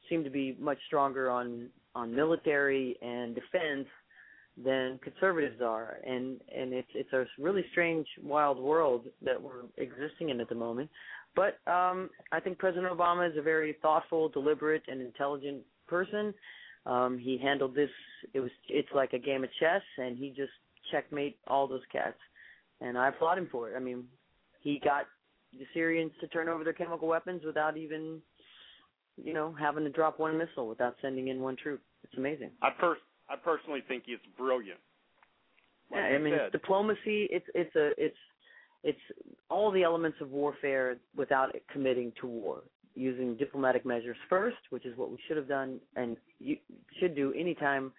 seem 0.10 0.24
to 0.24 0.30
be 0.30 0.58
much 0.60 0.78
stronger 0.88 1.30
on 1.30 1.70
on 1.96 2.14
military 2.14 2.98
and 3.02 3.36
defense 3.36 3.88
than 4.64 5.00
conservatives 5.04 5.62
are, 5.62 5.98
and 6.06 6.40
and 6.56 6.74
it's 6.74 6.88
it's 6.94 7.12
a 7.14 7.26
really 7.40 7.66
strange, 7.72 8.08
wild 8.24 8.58
world 8.58 9.06
that 9.22 9.42
we're 9.42 9.64
existing 9.78 10.30
in 10.30 10.40
at 10.40 10.50
the 10.50 10.56
moment. 10.56 10.90
But 11.36 11.60
um, 11.70 12.10
I 12.32 12.40
think 12.40 12.58
President 12.58 12.92
Obama 12.92 13.30
is 13.30 13.38
a 13.38 13.42
very 13.42 13.76
thoughtful, 13.82 14.30
deliberate, 14.30 14.84
and 14.88 15.02
intelligent 15.02 15.62
person. 15.88 16.34
Um, 16.86 17.18
he 17.18 17.38
handled 17.38 17.76
this. 17.76 17.90
It 18.34 18.40
was 18.40 18.52
it's 18.70 18.88
like 18.96 19.14
a 19.14 19.20
game 19.20 19.44
of 19.44 19.50
chess, 19.60 19.82
and 19.98 20.18
he 20.18 20.30
just 20.30 20.54
checkmate 20.92 21.38
all 21.48 21.68
those 21.68 21.82
cats. 21.92 22.18
And 22.80 22.98
I 22.98 23.10
applaud 23.10 23.38
him 23.38 23.50
for 23.52 23.70
it. 23.70 23.76
I 23.76 23.80
mean, 23.80 24.06
he 24.62 24.80
got 24.84 25.06
the 25.52 25.66
Syrians 25.74 26.12
to 26.22 26.28
turn 26.28 26.48
over 26.48 26.64
their 26.64 26.74
chemical 26.74 27.08
weapons 27.08 27.42
without 27.46 27.78
even, 27.78 28.22
you 29.22 29.34
know, 29.34 29.56
having 29.60 29.84
to 29.84 29.90
drop 29.90 30.20
one 30.20 30.38
missile 30.38 30.68
without 30.68 30.96
sending 31.02 31.28
in 31.30 31.40
one 31.42 31.56
troop. 31.62 31.82
It's 32.04 32.14
amazing. 32.18 32.52
I 32.62 32.70
per 32.70 32.98
I 33.30 33.36
personally 33.36 33.84
think 33.88 34.04
it's 34.08 34.24
brilliant. 34.38 34.80
Like 35.92 36.02
yeah, 36.02 36.16
I 36.16 36.18
mean, 36.18 36.36
said. 36.38 36.52
diplomacy. 36.52 37.28
It's 37.32 37.46
it's 37.54 37.76
a 37.76 37.92
it's 37.98 38.18
it's 38.84 39.00
all 39.50 39.72
the 39.72 39.84
elements 39.84 40.18
of 40.22 40.32
warfare 40.32 40.98
without 41.16 41.56
committing 41.72 42.12
to 42.22 42.28
war. 42.28 42.64
Using 42.98 43.36
diplomatic 43.36 43.86
measures 43.86 44.16
first, 44.30 44.58
which 44.70 44.86
is 44.86 44.98
what 44.98 45.12
we 45.12 45.18
should 45.28 45.36
have 45.36 45.50
done 45.50 45.82
and 45.98 46.16
you 46.40 46.58
should 47.00 47.14
do 47.14 47.34
anytime 47.34 47.92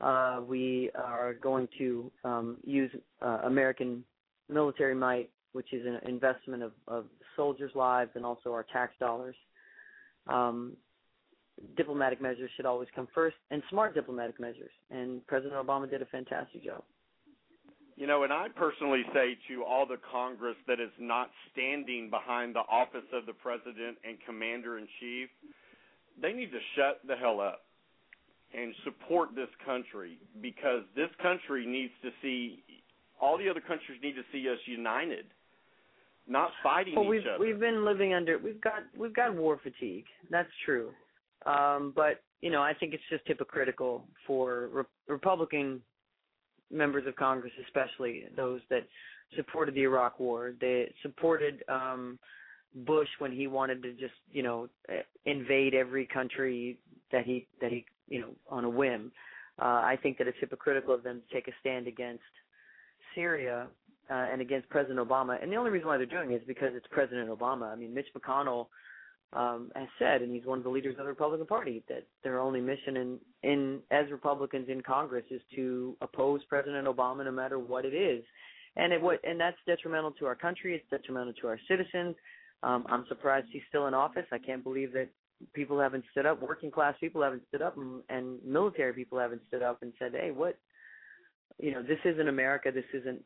uh, 0.00 0.40
we 0.46 0.90
are 0.94 1.34
going 1.34 1.68
to 1.78 2.10
um, 2.24 2.56
use 2.64 2.90
uh, 3.22 3.38
American 3.44 4.04
military 4.48 4.94
might, 4.94 5.30
which 5.52 5.72
is 5.72 5.86
an 5.86 6.00
investment 6.08 6.62
of, 6.62 6.72
of 6.86 7.06
soldiers' 7.34 7.72
lives 7.74 8.10
and 8.14 8.24
also 8.24 8.52
our 8.52 8.66
tax 8.72 8.92
dollars. 9.00 9.36
Um, 10.26 10.76
diplomatic 11.76 12.20
measures 12.20 12.50
should 12.56 12.66
always 12.66 12.88
come 12.94 13.08
first, 13.14 13.36
and 13.50 13.62
smart 13.70 13.94
diplomatic 13.94 14.38
measures. 14.40 14.70
And 14.90 15.26
President 15.26 15.54
Obama 15.54 15.88
did 15.88 16.02
a 16.02 16.06
fantastic 16.06 16.64
job. 16.64 16.82
You 17.96 18.06
know, 18.06 18.24
and 18.24 18.32
I 18.32 18.48
personally 18.54 19.02
say 19.14 19.38
to 19.48 19.64
all 19.64 19.86
the 19.86 19.96
Congress 20.12 20.56
that 20.68 20.80
is 20.80 20.90
not 21.00 21.30
standing 21.52 22.10
behind 22.10 22.54
the 22.54 22.60
office 22.60 23.08
of 23.14 23.24
the 23.24 23.32
president 23.32 23.96
and 24.06 24.18
commander 24.26 24.76
in 24.76 24.86
chief, 25.00 25.30
they 26.20 26.32
need 26.32 26.52
to 26.52 26.58
shut 26.76 27.00
the 27.06 27.16
hell 27.16 27.40
up 27.40 27.62
and 28.54 28.74
support 28.84 29.30
this 29.34 29.48
country 29.64 30.18
because 30.42 30.82
this 30.94 31.08
country 31.22 31.66
needs 31.66 31.92
to 32.02 32.10
see 32.22 32.62
all 33.20 33.38
the 33.38 33.48
other 33.48 33.60
countries 33.60 33.98
need 34.02 34.12
to 34.12 34.22
see 34.30 34.46
us 34.48 34.58
united, 34.66 35.24
not 36.28 36.50
fighting 36.62 36.94
well, 36.94 37.04
each 37.04 37.10
we've 37.10 37.26
other. 37.26 37.38
we've 37.38 37.58
been 37.58 37.84
living 37.84 38.12
under 38.12 38.38
we've 38.38 38.60
got 38.60 38.80
we've 38.96 39.14
got 39.14 39.34
war 39.34 39.58
fatigue. 39.62 40.04
That's 40.30 40.50
true. 40.66 40.90
Um, 41.46 41.92
but 41.94 42.22
you 42.40 42.50
know, 42.50 42.62
I 42.62 42.74
think 42.74 42.92
it's 42.92 43.02
just 43.10 43.22
hypocritical 43.26 44.04
for 44.26 44.68
re- 44.72 44.82
Republican 45.08 45.80
members 46.70 47.06
of 47.06 47.16
Congress, 47.16 47.52
especially 47.64 48.24
those 48.36 48.60
that 48.70 48.86
supported 49.36 49.74
the 49.74 49.82
Iraq 49.82 50.20
War. 50.20 50.54
They 50.60 50.92
supported 51.02 51.62
um, 51.68 52.18
Bush 52.74 53.08
when 53.18 53.32
he 53.32 53.46
wanted 53.46 53.82
to 53.82 53.92
just 53.92 54.14
you 54.32 54.42
know 54.42 54.68
eh, 54.88 55.02
invade 55.24 55.74
every 55.74 56.06
country 56.06 56.78
that 57.12 57.24
he 57.24 57.46
that 57.60 57.70
he 57.70 57.86
you 58.08 58.20
know 58.20 58.30
on 58.50 58.64
a 58.64 58.70
whim. 58.70 59.12
Uh, 59.60 59.80
I 59.82 59.98
think 60.02 60.18
that 60.18 60.26
it's 60.26 60.36
hypocritical 60.38 60.94
of 60.94 61.02
them 61.02 61.22
to 61.26 61.34
take 61.34 61.48
a 61.48 61.52
stand 61.60 61.86
against 61.86 62.22
Syria 63.14 63.68
uh, 64.10 64.26
and 64.30 64.42
against 64.42 64.68
President 64.68 64.98
Obama. 64.98 65.42
And 65.42 65.50
the 65.50 65.56
only 65.56 65.70
reason 65.70 65.88
why 65.88 65.96
they're 65.96 66.06
doing 66.06 66.30
it 66.32 66.36
is 66.36 66.42
because 66.46 66.70
it's 66.74 66.86
President 66.90 67.30
Obama. 67.30 67.72
I 67.72 67.76
mean, 67.76 67.94
Mitch 67.94 68.08
McConnell 68.16 68.66
um, 69.32 69.70
has 69.74 69.88
said, 69.98 70.22
and 70.22 70.32
he's 70.32 70.44
one 70.44 70.58
of 70.58 70.64
the 70.64 70.70
leaders 70.70 70.94
of 70.98 71.04
the 71.04 71.08
Republican 71.10 71.46
Party, 71.46 71.82
that 71.88 72.06
their 72.22 72.40
only 72.40 72.60
mission 72.60 72.96
in, 72.96 73.18
in 73.42 73.80
as 73.90 74.10
Republicans 74.10 74.68
in 74.68 74.80
Congress 74.82 75.24
is 75.30 75.40
to 75.54 75.96
oppose 76.00 76.40
President 76.48 76.86
Obama 76.86 77.24
no 77.24 77.32
matter 77.32 77.58
what 77.58 77.84
it 77.84 77.94
is. 77.94 78.24
And 78.76 78.92
it 78.92 79.00
what 79.00 79.20
and 79.24 79.40
that's 79.40 79.56
detrimental 79.66 80.12
to 80.12 80.26
our 80.26 80.34
country. 80.34 80.74
It's 80.74 80.84
detrimental 80.90 81.32
to 81.40 81.48
our 81.48 81.58
citizens. 81.66 82.14
Um, 82.62 82.84
I'm 82.88 83.04
surprised 83.08 83.46
he's 83.50 83.62
still 83.68 83.86
in 83.86 83.94
office. 83.94 84.26
I 84.32 84.38
can't 84.38 84.62
believe 84.62 84.92
that 84.92 85.08
people 85.54 85.80
haven't 85.80 86.04
stood 86.10 86.26
up. 86.26 86.42
Working 86.42 86.70
class 86.70 86.94
people 87.00 87.22
haven't 87.22 87.42
stood 87.48 87.62
up, 87.62 87.76
and, 87.76 88.02
and 88.08 88.38
military 88.44 88.92
people 88.92 89.18
haven't 89.18 89.42
stood 89.48 89.62
up 89.62 89.82
and 89.82 89.92
said, 89.98 90.12
"Hey, 90.12 90.30
what? 90.30 90.58
You 91.58 91.72
know, 91.72 91.82
this 91.82 91.98
isn't 92.04 92.28
America. 92.28 92.70
This 92.72 92.84
isn't. 92.92 93.22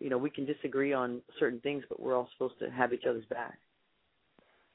You 0.00 0.10
know, 0.10 0.18
we 0.18 0.30
can 0.30 0.46
disagree 0.46 0.92
on 0.92 1.22
certain 1.38 1.60
things, 1.60 1.84
but 1.88 2.00
we're 2.00 2.16
all 2.16 2.28
supposed 2.32 2.58
to 2.58 2.70
have 2.70 2.92
each 2.92 3.04
other's 3.08 3.26
back." 3.26 3.58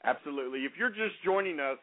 Absolutely. 0.04 0.60
If 0.60 0.74
you're 0.78 0.90
just 0.90 1.22
joining 1.24 1.60
us, 1.60 1.78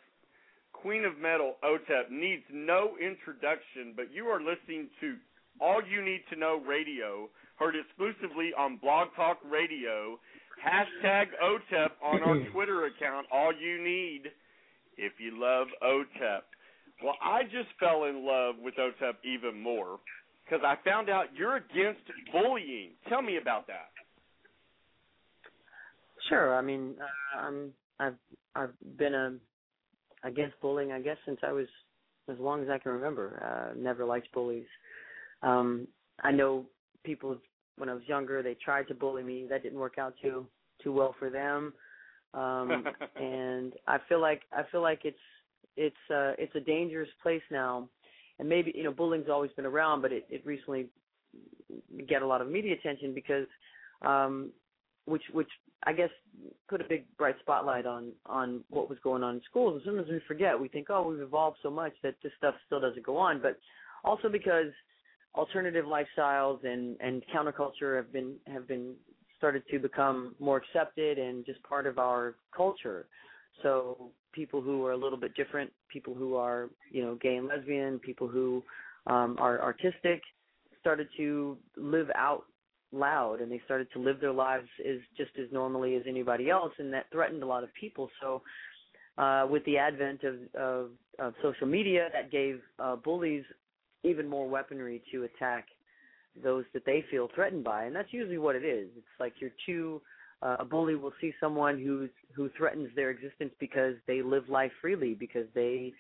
Queen 0.72 1.04
of 1.04 1.18
Metal 1.18 1.56
OTEP 1.64 2.10
needs 2.10 2.42
no 2.52 2.92
introduction, 3.00 3.94
but 3.96 4.12
you 4.12 4.26
are 4.26 4.40
listening 4.40 4.88
to 5.00 5.16
All 5.60 5.80
You 5.82 6.04
Need 6.04 6.22
to 6.30 6.38
Know 6.38 6.60
Radio, 6.66 7.28
heard 7.56 7.74
exclusively 7.74 8.50
on 8.56 8.78
Blog 8.78 9.08
Talk 9.16 9.38
Radio. 9.50 10.18
Hashtag 10.64 11.26
OTEP 11.42 11.90
on 12.02 12.22
our 12.22 12.38
Twitter 12.52 12.86
account, 12.86 13.26
All 13.32 13.52
You 13.52 13.82
Need 13.82 14.22
if 14.96 15.12
you 15.18 15.40
love 15.40 15.68
OTEP. 15.82 16.42
Well, 17.02 17.16
I 17.22 17.42
just 17.44 17.68
fell 17.80 18.04
in 18.04 18.24
love 18.24 18.56
with 18.62 18.74
OTEP 18.74 19.14
even 19.24 19.60
more 19.60 19.98
because 20.44 20.64
I 20.64 20.76
found 20.84 21.08
out 21.10 21.26
you're 21.34 21.56
against 21.56 22.02
bullying. 22.32 22.90
Tell 23.08 23.22
me 23.22 23.38
about 23.38 23.66
that. 23.66 23.90
Sure. 26.28 26.56
I 26.56 26.62
mean, 26.62 26.94
uh, 27.00 27.40
I'm 27.40 27.72
I've 27.98 28.16
I've 28.54 28.74
been 28.96 29.14
a 29.14 29.34
against 30.24 30.60
bullying, 30.60 30.92
I 30.92 31.00
guess, 31.00 31.16
since 31.26 31.38
I 31.42 31.52
was 31.52 31.66
as 32.30 32.38
long 32.38 32.62
as 32.62 32.70
I 32.70 32.78
can 32.78 32.92
remember. 32.92 33.42
Uh, 33.44 33.78
never 33.78 34.04
liked 34.04 34.32
bullies. 34.32 34.66
Um, 35.42 35.86
I 36.22 36.30
know 36.30 36.64
people 37.04 37.36
when 37.76 37.88
I 37.88 37.94
was 37.94 38.02
younger 38.06 38.42
they 38.42 38.54
tried 38.54 38.88
to 38.88 38.94
bully 38.94 39.22
me. 39.22 39.46
That 39.48 39.62
didn't 39.62 39.78
work 39.78 39.98
out 39.98 40.14
too 40.20 40.46
too 40.82 40.92
well 40.92 41.14
for 41.18 41.30
them. 41.30 41.72
Um, 42.32 42.84
and 43.20 43.74
I 43.86 43.98
feel 44.08 44.20
like 44.20 44.42
I 44.52 44.62
feel 44.70 44.82
like 44.82 45.00
it's 45.04 45.16
it's 45.76 45.96
uh, 46.10 46.32
it's 46.38 46.54
a 46.54 46.60
dangerous 46.60 47.08
place 47.22 47.42
now. 47.50 47.88
And 48.38 48.48
maybe 48.48 48.72
you 48.74 48.82
know 48.82 48.92
bullying's 48.92 49.28
always 49.28 49.52
been 49.52 49.66
around, 49.66 50.02
but 50.02 50.12
it, 50.12 50.26
it 50.28 50.44
recently 50.44 50.88
get 52.08 52.22
a 52.22 52.26
lot 52.26 52.40
of 52.40 52.48
media 52.48 52.74
attention 52.74 53.14
because 53.14 53.46
um, 54.02 54.50
which 55.06 55.22
which 55.32 55.48
I 55.84 55.92
guess 55.92 56.10
put 56.68 56.80
a 56.80 56.84
big 56.84 57.04
bright 57.18 57.36
spotlight 57.40 57.86
on 57.86 58.12
on 58.26 58.62
what 58.70 58.88
was 58.88 58.98
going 59.02 59.22
on 59.22 59.36
in 59.36 59.42
schools. 59.48 59.74
And 59.74 59.82
sometimes 59.84 60.08
we 60.10 60.20
forget. 60.26 60.58
We 60.58 60.68
think, 60.68 60.88
oh, 60.90 61.08
we've 61.08 61.20
evolved 61.20 61.58
so 61.62 61.70
much 61.70 61.92
that 62.02 62.14
this 62.22 62.32
stuff 62.38 62.54
still 62.66 62.80
doesn't 62.80 63.04
go 63.04 63.16
on. 63.16 63.40
But 63.40 63.58
also 64.04 64.28
because 64.28 64.72
alternative 65.34 65.84
lifestyles 65.84 66.64
and 66.64 66.96
and 67.00 67.22
counterculture 67.34 67.96
have 67.96 68.12
been 68.12 68.34
have 68.46 68.66
been 68.66 68.94
started 69.36 69.62
to 69.70 69.78
become 69.78 70.34
more 70.38 70.56
accepted 70.56 71.18
and 71.18 71.44
just 71.44 71.62
part 71.64 71.86
of 71.86 71.98
our 71.98 72.34
culture. 72.56 73.06
So 73.62 74.10
people 74.32 74.60
who 74.60 74.84
are 74.86 74.92
a 74.92 74.96
little 74.96 75.18
bit 75.18 75.34
different, 75.36 75.70
people 75.88 76.14
who 76.14 76.36
are 76.36 76.70
you 76.90 77.04
know 77.04 77.16
gay 77.16 77.36
and 77.36 77.46
lesbian, 77.48 77.98
people 77.98 78.26
who 78.26 78.62
um, 79.06 79.36
are 79.38 79.60
artistic, 79.60 80.22
started 80.80 81.08
to 81.18 81.58
live 81.76 82.08
out 82.14 82.44
loud 82.94 83.40
and 83.40 83.50
they 83.50 83.60
started 83.64 83.88
to 83.92 83.98
live 83.98 84.20
their 84.20 84.32
lives 84.32 84.68
as 84.88 84.98
just 85.16 85.30
as 85.38 85.46
normally 85.52 85.96
as 85.96 86.02
anybody 86.08 86.50
else 86.50 86.72
and 86.78 86.92
that 86.92 87.06
threatened 87.12 87.42
a 87.42 87.46
lot 87.46 87.64
of 87.64 87.70
people. 87.78 88.10
So 88.20 88.42
uh 89.16 89.46
with 89.48 89.64
the 89.64 89.78
advent 89.78 90.22
of 90.24 90.34
of, 90.54 90.90
of 91.18 91.34
social 91.42 91.66
media 91.66 92.08
that 92.12 92.30
gave 92.30 92.60
uh 92.78 92.96
bullies 92.96 93.44
even 94.02 94.28
more 94.28 94.48
weaponry 94.48 95.02
to 95.12 95.24
attack 95.24 95.66
those 96.42 96.64
that 96.74 96.84
they 96.84 97.04
feel 97.10 97.28
threatened 97.34 97.64
by 97.64 97.84
and 97.84 97.94
that's 97.94 98.12
usually 98.12 98.38
what 98.38 98.56
it 98.56 98.64
is. 98.64 98.88
It's 98.96 99.20
like 99.20 99.34
you're 99.40 99.52
too 99.66 100.00
uh, 100.42 100.56
a 100.58 100.64
bully 100.64 100.94
will 100.94 101.12
see 101.20 101.32
someone 101.40 101.78
who's 101.78 102.10
who 102.34 102.50
threatens 102.56 102.88
their 102.94 103.10
existence 103.10 103.52
because 103.58 103.94
they 104.06 104.20
live 104.22 104.48
life 104.48 104.72
freely 104.80 105.14
because 105.14 105.46
they 105.54 105.92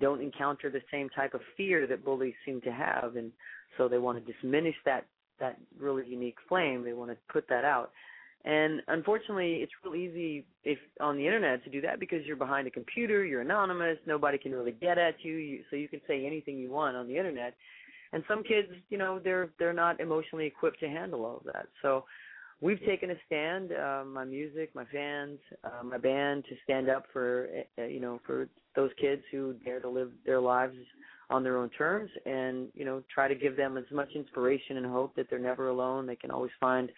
don't 0.00 0.22
encounter 0.22 0.70
the 0.70 0.80
same 0.90 1.08
type 1.10 1.34
of 1.34 1.40
fear 1.56 1.86
that 1.86 2.04
bullies 2.04 2.34
seem 2.46 2.60
to 2.60 2.72
have 2.72 3.16
and 3.16 3.32
so 3.76 3.88
they 3.88 3.98
want 3.98 4.24
to 4.24 4.32
diminish 4.40 4.76
that 4.84 5.06
that 5.40 5.58
really 5.78 6.06
unique 6.06 6.36
flame. 6.48 6.84
They 6.84 6.92
want 6.92 7.10
to 7.10 7.16
put 7.32 7.48
that 7.48 7.64
out. 7.64 7.90
And 8.44 8.80
unfortunately, 8.88 9.56
it's 9.56 9.72
real 9.84 9.94
easy 9.94 10.46
if 10.64 10.78
on 10.98 11.16
the 11.16 11.26
internet 11.26 11.62
to 11.64 11.70
do 11.70 11.82
that 11.82 12.00
because 12.00 12.24
you're 12.24 12.36
behind 12.36 12.66
a 12.66 12.70
computer, 12.70 13.24
you're 13.24 13.42
anonymous, 13.42 13.98
nobody 14.06 14.38
can 14.38 14.52
really 14.52 14.72
get 14.72 14.96
at 14.96 15.16
you, 15.22 15.34
you 15.34 15.62
so 15.68 15.76
you 15.76 15.88
can 15.88 16.00
say 16.06 16.24
anything 16.24 16.58
you 16.58 16.70
want 16.70 16.96
on 16.96 17.06
the 17.06 17.16
internet. 17.16 17.54
And 18.12 18.24
some 18.26 18.42
kids, 18.42 18.68
you 18.88 18.96
know, 18.96 19.20
they're 19.22 19.50
they're 19.58 19.74
not 19.74 20.00
emotionally 20.00 20.46
equipped 20.46 20.80
to 20.80 20.88
handle 20.88 21.24
all 21.26 21.36
of 21.36 21.44
that. 21.52 21.66
So 21.82 22.04
we've 22.62 22.80
taken 22.86 23.10
a 23.10 23.14
stand, 23.26 23.72
uh, 23.72 24.04
my 24.06 24.24
music, 24.24 24.74
my 24.74 24.84
fans, 24.86 25.38
uh, 25.64 25.84
my 25.84 25.98
band, 25.98 26.44
to 26.48 26.56
stand 26.64 26.88
up 26.88 27.04
for 27.12 27.48
uh, 27.78 27.84
you 27.84 28.00
know 28.00 28.20
for 28.26 28.48
those 28.74 28.90
kids 28.98 29.22
who 29.30 29.52
dare 29.64 29.80
to 29.80 29.88
live 29.88 30.10
their 30.24 30.40
lives 30.40 30.76
on 31.30 31.42
their 31.42 31.56
own 31.56 31.70
terms 31.70 32.10
and 32.26 32.68
you 32.74 32.84
know 32.84 33.02
try 33.12 33.28
to 33.28 33.34
give 33.34 33.56
them 33.56 33.76
as 33.76 33.84
much 33.92 34.10
inspiration 34.14 34.76
and 34.76 34.86
hope 34.86 35.14
that 35.16 35.28
they're 35.30 35.38
never 35.38 35.68
alone. 35.68 36.06
They 36.06 36.16
can 36.16 36.30
always 36.30 36.52
find 36.60 36.90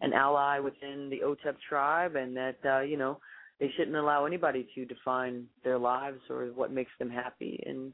an 0.00 0.12
ally 0.12 0.58
within 0.58 1.08
the 1.10 1.20
otep 1.24 1.56
tribe 1.68 2.16
and 2.16 2.36
that 2.36 2.58
uh 2.64 2.80
you 2.80 2.96
know 2.96 3.18
they 3.60 3.70
shouldn't 3.76 3.96
allow 3.96 4.24
anybody 4.24 4.68
to 4.74 4.84
define 4.84 5.46
their 5.64 5.78
lives 5.78 6.20
or 6.28 6.46
what 6.54 6.72
makes 6.72 6.90
them 6.98 7.10
happy. 7.10 7.62
And 7.66 7.92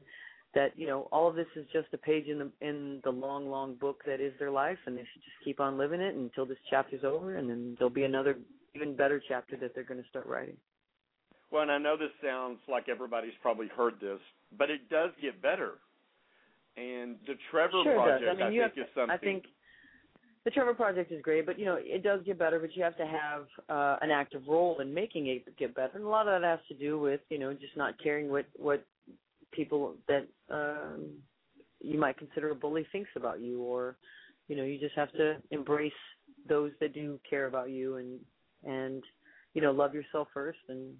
that 0.55 0.71
you 0.75 0.87
know 0.87 1.07
all 1.11 1.27
of 1.27 1.35
this 1.35 1.47
is 1.55 1.65
just 1.71 1.87
a 1.93 1.97
page 1.97 2.27
in 2.27 2.39
the 2.39 2.51
in 2.61 2.99
the 3.03 3.09
long 3.09 3.49
long 3.49 3.75
book 3.75 4.01
that 4.05 4.19
is 4.19 4.33
their 4.39 4.51
life 4.51 4.77
and 4.85 4.95
they 4.97 5.01
should 5.01 5.21
just 5.21 5.43
keep 5.43 5.59
on 5.59 5.77
living 5.77 6.01
it 6.01 6.15
until 6.15 6.45
this 6.45 6.57
chapter's 6.69 7.03
over 7.03 7.37
and 7.37 7.49
then 7.49 7.75
there'll 7.77 7.93
be 7.93 8.03
another 8.03 8.37
even 8.75 8.95
better 8.95 9.21
chapter 9.27 9.55
that 9.57 9.75
they're 9.75 9.83
going 9.83 10.01
to 10.01 10.09
start 10.09 10.25
writing 10.25 10.57
Well, 11.51 11.63
and 11.63 11.71
I 11.71 11.77
know 11.77 11.97
this 11.97 12.11
sounds 12.23 12.59
like 12.67 12.89
everybody's 12.89 13.33
probably 13.41 13.67
heard 13.75 13.95
this, 13.99 14.19
but 14.57 14.69
it 14.69 14.89
does 14.89 15.11
get 15.21 15.41
better. 15.41 15.73
And 16.77 17.15
the 17.25 17.33
Trevor 17.51 17.81
sure 17.83 17.95
Project. 17.95 18.23
I 18.29 18.45
mean, 18.45 18.53
you 18.53 18.61
think, 18.61 18.75
have 18.75 18.85
is 18.85 18.89
something. 18.95 19.11
I 19.11 19.17
think 19.17 19.45
the 20.45 20.51
Trevor 20.51 20.73
Project 20.73 21.11
is 21.11 21.21
great, 21.21 21.45
but 21.45 21.59
you 21.59 21.65
know 21.65 21.77
it 21.79 22.03
does 22.03 22.21
get 22.25 22.37
better. 22.39 22.59
But 22.59 22.75
you 22.75 22.83
have 22.83 22.95
to 22.97 23.05
have 23.05 23.45
uh, 23.67 23.97
an 24.01 24.11
active 24.11 24.43
role 24.47 24.79
in 24.79 24.93
making 24.93 25.27
it 25.27 25.57
get 25.57 25.75
better, 25.75 25.91
and 25.95 26.03
a 26.03 26.07
lot 26.07 26.27
of 26.27 26.39
that 26.39 26.47
has 26.47 26.59
to 26.69 26.75
do 26.75 26.99
with 26.99 27.21
you 27.29 27.39
know 27.39 27.53
just 27.53 27.75
not 27.75 27.95
caring 28.01 28.29
what 28.29 28.45
what 28.55 28.85
people 29.51 29.95
that 30.07 30.27
um, 30.49 31.09
you 31.81 31.99
might 31.99 32.17
consider 32.17 32.51
a 32.51 32.55
bully 32.55 32.85
thinks 32.91 33.09
about 33.15 33.41
you, 33.41 33.61
or 33.61 33.97
you 34.47 34.55
know 34.55 34.63
you 34.63 34.79
just 34.79 34.95
have 34.95 35.11
to 35.13 35.37
embrace 35.51 35.91
those 36.47 36.71
that 36.79 36.93
do 36.93 37.19
care 37.29 37.47
about 37.47 37.69
you, 37.69 37.97
and 37.97 38.19
and 38.63 39.03
you 39.53 39.61
know 39.61 39.71
love 39.71 39.93
yourself 39.93 40.27
first, 40.33 40.59
and 40.69 40.93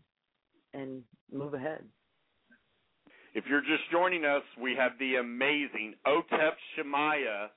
and 0.73 1.03
move 1.31 1.53
ahead. 1.53 1.83
If 3.35 3.45
you're 3.47 3.61
just 3.61 3.83
joining 3.91 4.25
us, 4.25 4.41
we 4.61 4.75
have 4.75 4.93
the 4.99 5.15
amazing 5.15 5.95
Otep 6.07 6.53
Shamaya 6.75 7.47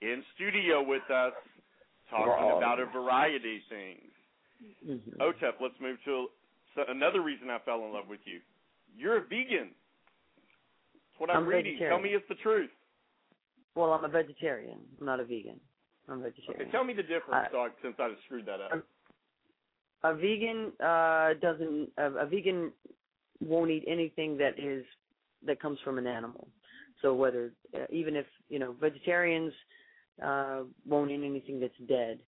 in 0.00 0.22
studio 0.34 0.82
with 0.82 1.02
us, 1.10 1.32
talking 2.10 2.26
Wow. 2.26 2.58
about 2.58 2.80
a 2.80 2.86
variety 2.86 3.56
of 3.56 3.62
things. 3.68 4.12
Mm-hmm. 4.86 5.20
Otep, 5.20 5.60
let's 5.60 5.74
move 5.80 5.98
to 6.04 6.28
another 6.88 7.22
reason 7.22 7.50
I 7.50 7.58
fell 7.64 7.84
in 7.84 7.92
love 7.92 8.08
with 8.08 8.20
you. 8.24 8.40
You're 8.96 9.16
a 9.18 9.22
vegan. 9.22 9.70
That's 9.74 11.18
what 11.18 11.30
I'm, 11.30 11.38
I'm 11.38 11.46
reading. 11.46 11.78
Tell 11.78 12.00
me 12.00 12.10
it's 12.10 12.28
the 12.28 12.36
truth. 12.36 12.70
Well, 13.74 13.92
I'm 13.92 14.04
a 14.04 14.08
vegetarian. 14.08 14.78
I'm 15.00 15.06
not 15.06 15.20
a 15.20 15.24
vegan. 15.24 15.60
I'm 16.08 16.20
a 16.20 16.22
vegetarian. 16.22 16.62
Okay, 16.62 16.70
tell 16.70 16.84
me 16.84 16.94
the 16.94 17.02
difference, 17.02 17.48
so 17.52 17.58
I, 17.58 17.68
since 17.82 17.96
I 17.98 18.10
screwed 18.26 18.46
that 18.46 18.60
up. 18.60 18.84
A 20.04 20.14
vegan 20.14 20.72
uh 20.84 21.34
doesn't 21.40 21.88
a, 21.98 22.12
a 22.12 22.26
vegan 22.26 22.72
won't 23.40 23.70
eat 23.70 23.84
anything 23.86 24.36
that 24.38 24.58
is 24.58 24.84
that 25.44 25.60
comes 25.60 25.78
from 25.84 25.98
an 25.98 26.06
animal. 26.06 26.48
So 27.02 27.14
whether 27.14 27.52
uh, 27.74 27.84
even 27.90 28.16
if 28.16 28.26
you 28.48 28.58
know 28.58 28.74
vegetarians 28.80 29.52
uh 30.24 30.62
won't 30.86 31.10
eat 31.10 31.24
anything 31.24 31.60
that's 31.60 31.74
dead. 31.88 32.18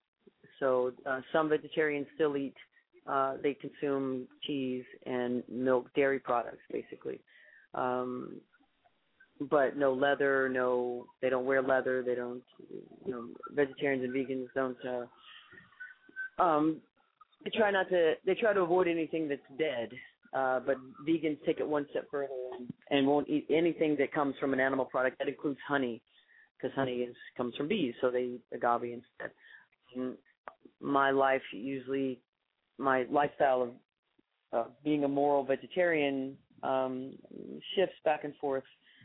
So 0.60 0.92
uh, 1.06 1.20
some 1.32 1.48
vegetarians 1.48 2.06
still 2.14 2.36
eat 2.36 2.54
uh 3.06 3.34
they 3.42 3.54
consume 3.54 4.26
cheese 4.42 4.84
and 5.06 5.42
milk 5.48 5.88
dairy 5.94 6.18
products 6.18 6.62
basically. 6.70 7.20
Um 7.74 8.40
but 9.50 9.76
no 9.76 9.92
leather 9.92 10.48
no 10.48 11.06
they 11.22 11.30
don't 11.30 11.46
wear 11.46 11.62
leather 11.62 12.02
they 12.02 12.14
don't 12.14 12.42
you 13.06 13.12
know 13.12 13.28
vegetarians 13.52 14.02
and 14.04 14.12
vegans 14.12 14.48
don't 14.54 14.76
uh 14.84 16.42
um 16.42 16.80
they 17.44 17.50
try 17.50 17.70
not 17.70 17.88
to 17.88 18.14
they 18.26 18.34
try 18.34 18.52
to 18.52 18.60
avoid 18.60 18.88
anything 18.88 19.28
that's 19.28 19.40
dead 19.58 19.90
uh 20.34 20.60
but 20.60 20.76
vegans 21.08 21.38
take 21.46 21.60
it 21.60 21.66
one 21.66 21.86
step 21.90 22.04
further 22.10 22.28
and, 22.58 22.68
and 22.90 23.06
won't 23.06 23.28
eat 23.28 23.46
anything 23.50 23.96
that 23.98 24.12
comes 24.12 24.34
from 24.40 24.52
an 24.52 24.60
animal 24.60 24.84
product. 24.84 25.18
That 25.18 25.28
includes 25.28 25.58
honey 25.66 26.02
because 26.56 26.74
honey 26.74 26.96
is 26.98 27.16
comes 27.36 27.54
from 27.56 27.68
bees 27.68 27.94
so 28.00 28.10
they 28.10 28.22
eat 28.22 28.42
agave 28.52 28.82
instead. 28.92 29.30
And 29.94 30.14
my 30.80 31.10
life 31.10 31.42
usually 31.52 32.20
my 32.78 33.04
lifestyle 33.10 33.62
of 33.62 33.70
uh, 34.52 34.68
being 34.84 35.04
a 35.04 35.08
moral 35.08 35.44
vegetarian 35.44 36.36
um 36.62 37.12
shifts 37.74 37.96
back 38.04 38.24
and 38.24 38.34
forth 38.36 38.64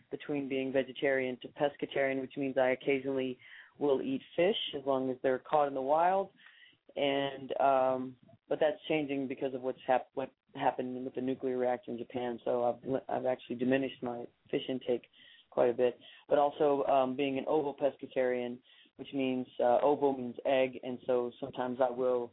between 0.10 0.48
being 0.48 0.72
vegetarian 0.72 1.38
to 1.42 1.48
pescatarian 1.50 2.22
which 2.22 2.34
means 2.38 2.58
i 2.58 2.70
occasionally 2.70 3.38
will 3.80 4.02
eat 4.02 4.22
fish 4.36 4.56
as 4.78 4.86
long 4.86 5.10
as 5.10 5.18
they're 5.24 5.40
caught 5.40 5.68
in 5.68 5.74
the 5.74 5.82
wild. 5.82 6.30
And 6.96 7.54
um 7.60 8.16
but 8.50 8.60
that's 8.60 8.78
changing 8.88 9.28
because 9.28 9.54
of 9.54 9.62
what's 9.62 9.80
hap- 9.88 10.10
what 10.14 10.32
happened 10.56 11.04
with 11.04 11.16
the 11.16 11.22
nuclear 11.22 11.58
reactor 11.58 11.91
in 11.91 11.98
Japan. 11.98 12.39
So 12.46 12.64
I've 12.64 13.02
I've 13.10 13.26
actually 13.26 13.56
diminished 13.56 14.02
my 14.02 14.24
fish 14.52 14.64
intake 14.70 15.04
quite 15.50 15.70
a 15.70 15.74
bit. 15.74 15.98
But 16.30 16.39
also 16.39 16.84
um, 16.86 17.16
being 17.16 17.38
an 17.38 17.46
ovo 17.48 17.76
pescatarian, 17.80 18.58
which 18.98 19.14
means 19.14 19.48
uh, 19.60 19.80
ovo 19.82 20.16
means 20.16 20.36
egg, 20.46 20.80
and 20.84 20.98
so 21.06 21.32
sometimes 21.39 21.80
I 21.82 21.91
will 21.91 22.32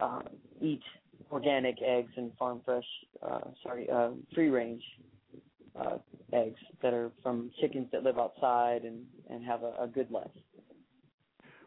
uh, 0.00 0.22
eat 0.60 0.82
organic 1.30 1.76
eggs 1.82 2.12
and 2.16 2.32
farm 2.38 2.60
fresh, 2.64 2.84
uh, 3.22 3.40
sorry, 3.62 3.88
uh, 3.90 4.10
free 4.34 4.48
range 4.48 4.82
uh, 5.78 5.98
eggs 6.32 6.60
that 6.82 6.92
are 6.92 7.10
from 7.22 7.50
chickens 7.60 7.88
that 7.92 8.02
live 8.02 8.18
outside 8.18 8.82
and 8.84 9.04
and 9.30 9.44
have 9.44 9.62
a, 9.62 9.74
a 9.80 9.86
good 9.86 10.10
life. 10.10 10.30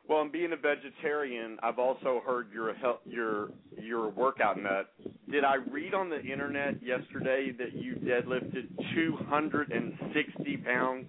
Well, 0.07 0.21
and 0.21 0.31
being 0.31 0.53
a 0.53 0.57
vegetarian, 0.57 1.57
I've 1.63 1.79
also 1.79 2.21
heard 2.25 2.47
you're 2.53 2.69
a 2.69 2.77
hel- 2.77 3.01
you're 3.05 3.49
you're 3.75 4.05
a 4.05 4.09
workout 4.09 4.61
nut. 4.61 4.93
Did 5.31 5.43
I 5.43 5.55
read 5.55 5.95
on 5.95 6.09
the 6.09 6.21
internet 6.21 6.81
yesterday 6.83 7.51
that 7.57 7.73
you 7.73 7.95
deadlifted 7.95 8.67
260 8.93 10.57
pounds? 10.57 11.07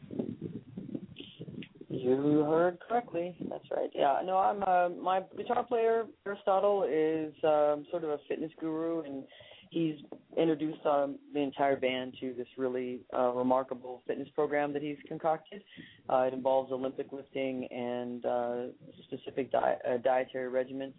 You 1.88 2.44
heard 2.44 2.78
correctly. 2.80 3.36
That's 3.51 3.64
right. 3.70 3.90
Yeah. 3.94 4.20
No, 4.24 4.38
I'm 4.38 4.62
uh, 4.62 4.88
my 5.01 5.22
guitar 5.36 5.64
player 5.64 6.05
Aristotle 6.26 6.84
is 6.84 7.34
um, 7.44 7.86
sort 7.90 8.05
of 8.05 8.11
a 8.11 8.18
fitness 8.28 8.51
guru, 8.59 9.03
and 9.03 9.24
he's 9.70 9.97
introduced 10.37 10.84
um, 10.84 11.18
the 11.32 11.41
entire 11.41 11.76
band 11.76 12.14
to 12.20 12.34
this 12.34 12.47
really 12.57 13.01
uh, 13.16 13.30
remarkable 13.32 14.03
fitness 14.07 14.28
program 14.34 14.72
that 14.72 14.82
he's 14.82 14.99
concocted. 15.09 15.62
Uh, 16.09 16.28
it 16.28 16.34
involves 16.34 16.72
Olympic 16.72 17.12
lifting 17.12 17.66
and 17.70 18.24
uh, 18.26 18.57
specific 19.05 19.51
di- 19.51 19.78
uh, 19.89 19.97
dietary 19.99 20.49
regimen 20.49 20.93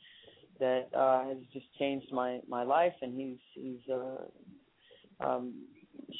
that 0.59 0.87
uh, 0.95 1.27
has 1.27 1.37
just 1.53 1.65
changed 1.77 2.11
my 2.11 2.39
my 2.47 2.63
life, 2.63 2.93
and 3.01 3.19
he's 3.19 3.37
he's 3.53 3.93
uh, 3.93 5.25
um, 5.25 5.53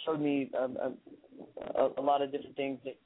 showed 0.06 0.22
me 0.22 0.52
um, 0.60 0.78
a, 0.82 1.82
a, 1.82 1.90
a 1.98 2.02
lot 2.02 2.22
of 2.22 2.32
different 2.32 2.56
things 2.56 2.80
that 2.86 2.98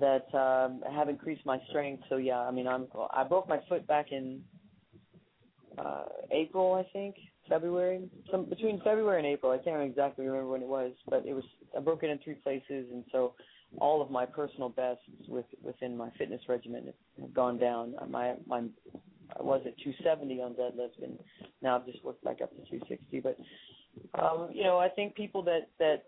that 0.00 0.38
um, 0.38 0.82
have 0.90 1.08
increased 1.08 1.44
my 1.44 1.58
strength. 1.68 2.02
So 2.08 2.16
yeah, 2.16 2.38
I 2.38 2.50
mean, 2.50 2.66
I'm 2.66 2.86
I 3.12 3.24
broke 3.24 3.48
my 3.48 3.60
foot 3.68 3.86
back 3.86 4.12
in 4.12 4.40
uh, 5.78 6.04
April, 6.30 6.74
I 6.74 6.90
think, 6.92 7.16
February, 7.50 8.08
some 8.30 8.46
between 8.46 8.78
February 8.78 9.18
and 9.18 9.26
April. 9.26 9.52
I 9.52 9.58
can't 9.58 9.82
exactly 9.82 10.24
remember 10.24 10.48
when 10.48 10.62
it 10.62 10.68
was, 10.68 10.92
but 11.10 11.26
it 11.26 11.34
was 11.34 11.44
I 11.76 11.80
broke 11.80 12.02
it 12.02 12.08
in 12.10 12.18
three 12.24 12.34
places, 12.34 12.86
and 12.92 13.04
so 13.12 13.34
all 13.78 14.00
of 14.00 14.10
my 14.10 14.24
personal 14.24 14.70
bests 14.70 15.02
with 15.28 15.44
within 15.62 15.96
my 15.96 16.10
fitness 16.16 16.40
regimen 16.48 16.92
have 17.20 17.34
gone 17.34 17.58
down. 17.58 17.94
Uh, 18.00 18.06
My 18.06 18.34
my 18.46 18.62
I 19.38 19.42
was 19.42 19.60
at 19.66 19.76
270 19.78 20.40
on 20.40 20.54
deadlift, 20.54 21.02
and 21.02 21.18
now 21.62 21.76
I've 21.76 21.86
just 21.86 22.04
worked 22.04 22.24
back 22.24 22.40
up 22.42 22.50
to 22.50 22.78
260. 22.78 23.20
But 23.20 23.36
um, 24.20 24.50
you 24.52 24.64
know, 24.64 24.78
I 24.78 24.88
think 24.88 25.14
people 25.14 25.42
that 25.44 25.68
that 25.78 26.04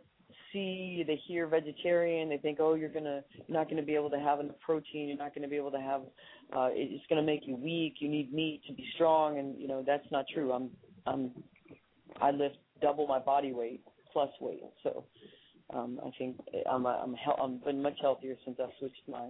see 0.52 1.04
they 1.06 1.20
hear 1.26 1.46
vegetarian, 1.46 2.28
they 2.28 2.38
think, 2.38 2.58
oh, 2.60 2.74
you're 2.74 2.88
gonna 2.88 3.22
you're 3.46 3.58
not 3.58 3.68
gonna 3.68 3.82
be 3.82 3.94
able 3.94 4.10
to 4.10 4.18
have 4.18 4.40
enough 4.40 4.58
protein, 4.64 5.08
you're 5.08 5.16
not 5.16 5.34
gonna 5.34 5.48
be 5.48 5.56
able 5.56 5.70
to 5.72 5.80
have 5.80 6.02
uh, 6.56 6.68
it's 6.72 7.04
gonna 7.08 7.22
make 7.22 7.46
you 7.46 7.56
weak. 7.56 7.94
You 7.98 8.08
need 8.08 8.32
meat 8.32 8.62
to 8.66 8.74
be 8.74 8.86
strong, 8.94 9.38
and 9.38 9.58
you 9.60 9.68
know 9.68 9.82
that's 9.86 10.06
not 10.10 10.24
true. 10.32 10.52
I'm 10.52 10.70
I'm 11.06 11.30
I 12.20 12.30
lift 12.30 12.56
double 12.80 13.06
my 13.06 13.18
body 13.18 13.52
weight 13.52 13.82
plus 14.12 14.30
weight, 14.40 14.62
so 14.82 15.04
um, 15.74 16.00
I 16.04 16.10
think 16.18 16.36
I'm 16.70 16.86
I'm 16.86 17.14
hel- 17.14 17.38
I'm 17.42 17.58
been 17.58 17.82
much 17.82 17.98
healthier 18.00 18.36
since 18.44 18.58
I 18.60 18.66
switched 18.78 19.08
my 19.08 19.28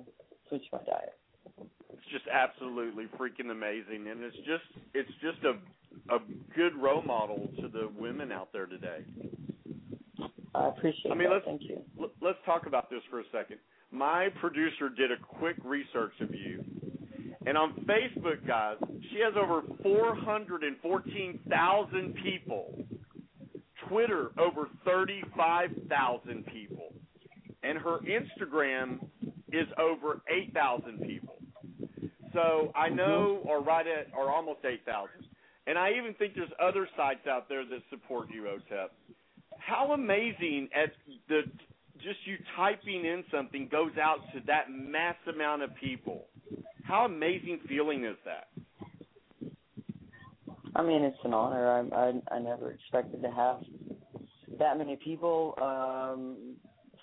switched 0.48 0.72
my 0.72 0.80
diet. 0.84 1.14
It's 1.92 2.02
just 2.10 2.24
absolutely 2.32 3.06
freaking 3.18 3.50
amazing, 3.50 4.08
and 4.08 4.22
it's 4.22 4.36
just 4.38 4.64
it's 4.94 5.10
just 5.20 5.38
a 5.44 6.14
a 6.14 6.18
good 6.56 6.74
role 6.76 7.02
model 7.02 7.48
to 7.60 7.68
the 7.68 7.90
women 7.98 8.32
out 8.32 8.52
there 8.52 8.66
today. 8.66 9.04
I 10.54 10.68
appreciate 10.68 11.12
I 11.12 11.14
mean, 11.14 11.28
that. 11.28 11.34
let's 11.34 11.44
Thank 11.44 11.62
you. 11.62 11.82
l- 12.00 12.10
let's 12.20 12.38
talk 12.44 12.66
about 12.66 12.90
this 12.90 13.00
for 13.10 13.20
a 13.20 13.24
second. 13.32 13.58
My 13.90 14.28
producer 14.40 14.88
did 14.88 15.12
a 15.12 15.16
quick 15.38 15.56
research 15.64 16.14
of 16.20 16.34
you, 16.34 16.64
and 17.46 17.58
on 17.58 17.72
Facebook, 17.86 18.46
guys, 18.46 18.76
she 19.10 19.18
has 19.24 19.34
over 19.36 19.62
414,000 19.82 22.14
people. 22.22 22.78
Twitter, 23.88 24.30
over 24.38 24.68
35,000 24.84 26.46
people, 26.46 26.94
and 27.62 27.78
her 27.78 27.98
Instagram 27.98 29.04
is 29.52 29.66
over 29.78 30.22
8,000 30.28 31.00
people. 31.00 31.36
So 32.32 32.72
I 32.74 32.88
mm-hmm. 32.88 32.96
know, 32.96 33.40
or 33.44 33.62
right 33.62 33.86
at, 33.86 34.08
or 34.16 34.30
almost 34.30 34.64
8,000. 34.64 35.10
And 35.66 35.78
I 35.78 35.92
even 35.92 36.14
think 36.14 36.34
there's 36.34 36.50
other 36.60 36.88
sites 36.96 37.26
out 37.28 37.48
there 37.48 37.64
that 37.64 37.82
support 37.90 38.28
you, 38.34 38.44
OTEP. 38.44 38.88
How 39.58 39.92
amazing 39.92 40.68
at 40.74 40.92
the 41.28 41.42
just 41.98 42.18
you 42.24 42.36
typing 42.56 43.04
in 43.04 43.22
something 43.30 43.68
goes 43.70 43.92
out 44.02 44.18
to 44.34 44.40
that 44.46 44.70
mass 44.70 45.14
amount 45.32 45.62
of 45.62 45.70
people. 45.76 46.26
How 46.84 47.04
amazing 47.04 47.60
feeling 47.68 48.04
is 48.04 48.16
that? 48.24 48.48
I 50.74 50.82
mean, 50.82 51.02
it's 51.02 51.18
an 51.24 51.34
honor. 51.34 51.70
I 51.70 51.96
I, 51.96 52.36
I 52.36 52.38
never 52.38 52.72
expected 52.72 53.22
to 53.22 53.30
have 53.30 53.60
that 54.58 54.78
many 54.78 54.96
people 54.96 55.54
um, 55.60 56.56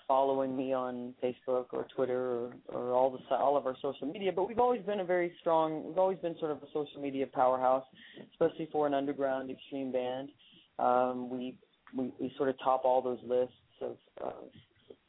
following 0.06 0.56
me 0.56 0.72
on 0.72 1.14
Facebook 1.22 1.66
or 1.72 1.86
Twitter 1.94 2.20
or, 2.20 2.52
or 2.68 2.92
all 2.92 3.10
the 3.10 3.34
all 3.36 3.56
of 3.56 3.66
our 3.66 3.76
social 3.80 4.10
media. 4.10 4.32
But 4.34 4.48
we've 4.48 4.58
always 4.58 4.82
been 4.82 5.00
a 5.00 5.04
very 5.04 5.32
strong. 5.40 5.84
We've 5.86 5.98
always 5.98 6.18
been 6.18 6.36
sort 6.38 6.50
of 6.50 6.58
a 6.58 6.66
social 6.72 7.00
media 7.00 7.26
powerhouse, 7.26 7.84
especially 8.32 8.68
for 8.72 8.86
an 8.86 8.94
underground 8.94 9.50
extreme 9.50 9.92
band. 9.92 10.30
Um, 10.78 11.30
we, 11.30 11.56
we 11.96 12.12
we 12.18 12.32
sort 12.36 12.48
of 12.48 12.56
top 12.62 12.84
all 12.84 13.02
those 13.02 13.20
lists 13.26 13.54
of 13.80 13.96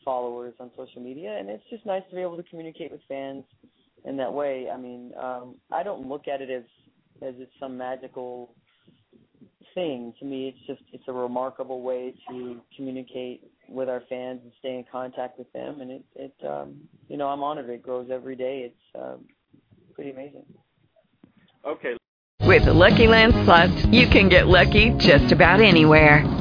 followers 0.06 0.54
on 0.60 0.72
social 0.78 1.02
media, 1.02 1.38
and 1.38 1.50
it's 1.50 1.64
just 1.70 1.86
nice 1.86 2.04
to 2.10 2.16
be 2.16 2.22
able 2.22 2.38
to 2.38 2.44
communicate 2.44 2.92
with 2.92 3.02
fans 3.08 3.44
in 4.06 4.18
that 4.18 4.34
way. 4.34 4.68
I 4.74 4.78
mean, 4.78 5.12
um, 5.22 5.56
I 5.72 5.84
don't 5.84 6.08
look 6.08 6.28
at 6.28 6.42
it 6.42 6.50
as 6.50 6.64
as 7.22 7.36
it's 7.38 7.52
some 7.60 7.78
magical 7.78 8.56
thing. 9.74 10.14
To 10.20 10.26
me, 10.26 10.50
it's 10.50 10.68
just 10.68 10.82
it's 10.94 11.04
a 11.08 11.14
remarkable 11.14 11.82
way 11.82 12.14
to 12.30 12.62
communicate 12.76 13.52
with 13.70 13.90
our 13.90 14.02
fans 14.10 14.42
and 14.44 14.52
stay 14.60 14.76
in 14.76 14.86
contact 14.92 15.38
with 15.38 15.52
them. 15.54 15.82
And 15.82 15.92
it 15.92 16.06
it 16.16 16.36
um, 16.48 16.82
you 17.08 17.18
know 17.18 17.28
I'm 17.28 17.44
honored. 17.44 17.70
It 17.70 17.84
grows 17.84 18.10
every 18.12 18.36
day. 18.36 18.72
It's 18.72 19.04
um, 19.04 19.26
pretty 19.94 20.12
amazing. 20.12 20.46
Okay. 21.66 21.96
With 22.42 22.66
the 22.66 22.74
Lucky 22.74 23.08
Land 23.08 23.34
Slots, 23.46 23.86
you 23.86 24.08
can 24.08 24.28
get 24.28 24.48
lucky 24.48 24.90
just 24.98 25.32
about 25.32 25.62
anywhere. 25.62 26.41